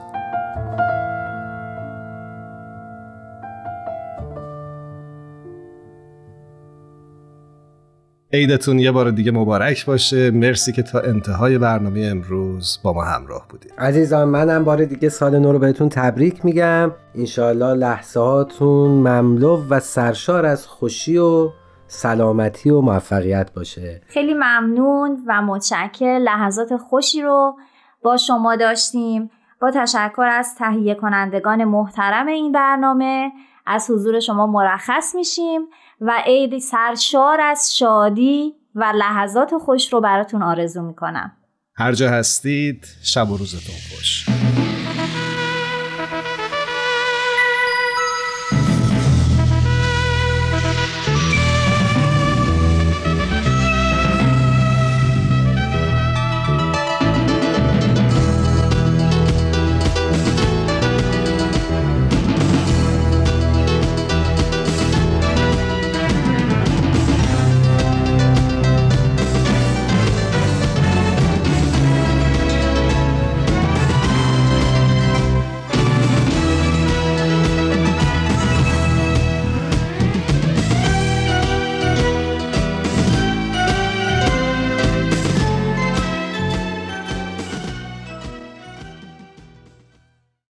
عیدتون 8.32 8.78
یه 8.78 8.92
بار 8.92 9.10
دیگه 9.10 9.32
مبارک 9.32 9.86
باشه. 9.86 10.30
مرسی 10.30 10.72
که 10.72 10.82
تا 10.82 11.00
انتهای 11.00 11.58
برنامه 11.58 12.08
امروز 12.10 12.78
با 12.82 12.92
ما 12.92 13.02
همراه 13.02 13.46
بودید. 13.48 13.72
عزیزان 13.78 14.28
منم 14.28 14.64
بار 14.64 14.84
دیگه 14.84 15.08
سال 15.08 15.38
نو 15.38 15.52
رو 15.52 15.58
بهتون 15.58 15.88
تبریک 15.88 16.44
میگم. 16.44 16.92
انشاالله 17.14 17.74
لحظه 17.74 18.20
هاتون 18.20 18.90
مملو 18.90 19.64
و 19.70 19.80
سرشار 19.80 20.46
از 20.46 20.66
خوشی 20.66 21.18
و 21.18 21.50
سلامتی 21.86 22.70
و 22.70 22.80
موفقیت 22.80 23.52
باشه. 23.52 24.00
خیلی 24.08 24.34
ممنون 24.34 25.18
و 25.26 25.42
متشکر 25.42 26.18
لحظات 26.22 26.76
خوشی 26.76 27.22
رو 27.22 27.56
با 28.02 28.16
شما 28.16 28.56
داشتیم. 28.56 29.30
با 29.60 29.70
تشکر 29.70 30.28
از 30.30 30.54
تهیه 30.58 30.94
کنندگان 30.94 31.64
محترم 31.64 32.26
این 32.26 32.52
برنامه 32.52 33.32
از 33.66 33.90
حضور 33.90 34.20
شما 34.20 34.46
مرخص 34.46 35.14
میشیم. 35.14 35.60
و 36.00 36.22
عیدی 36.26 36.60
سرشار 36.60 37.40
از 37.40 37.76
شادی 37.76 38.52
و 38.74 38.92
لحظات 38.96 39.50
خوش 39.58 39.92
رو 39.92 40.00
براتون 40.00 40.42
آرزو 40.42 40.82
می‌کنم. 40.82 41.32
هر 41.74 41.92
جا 41.92 42.10
هستید 42.10 42.86
شب 43.02 43.30
و 43.30 43.36
روزتون 43.36 43.74
خوش. 43.90 44.29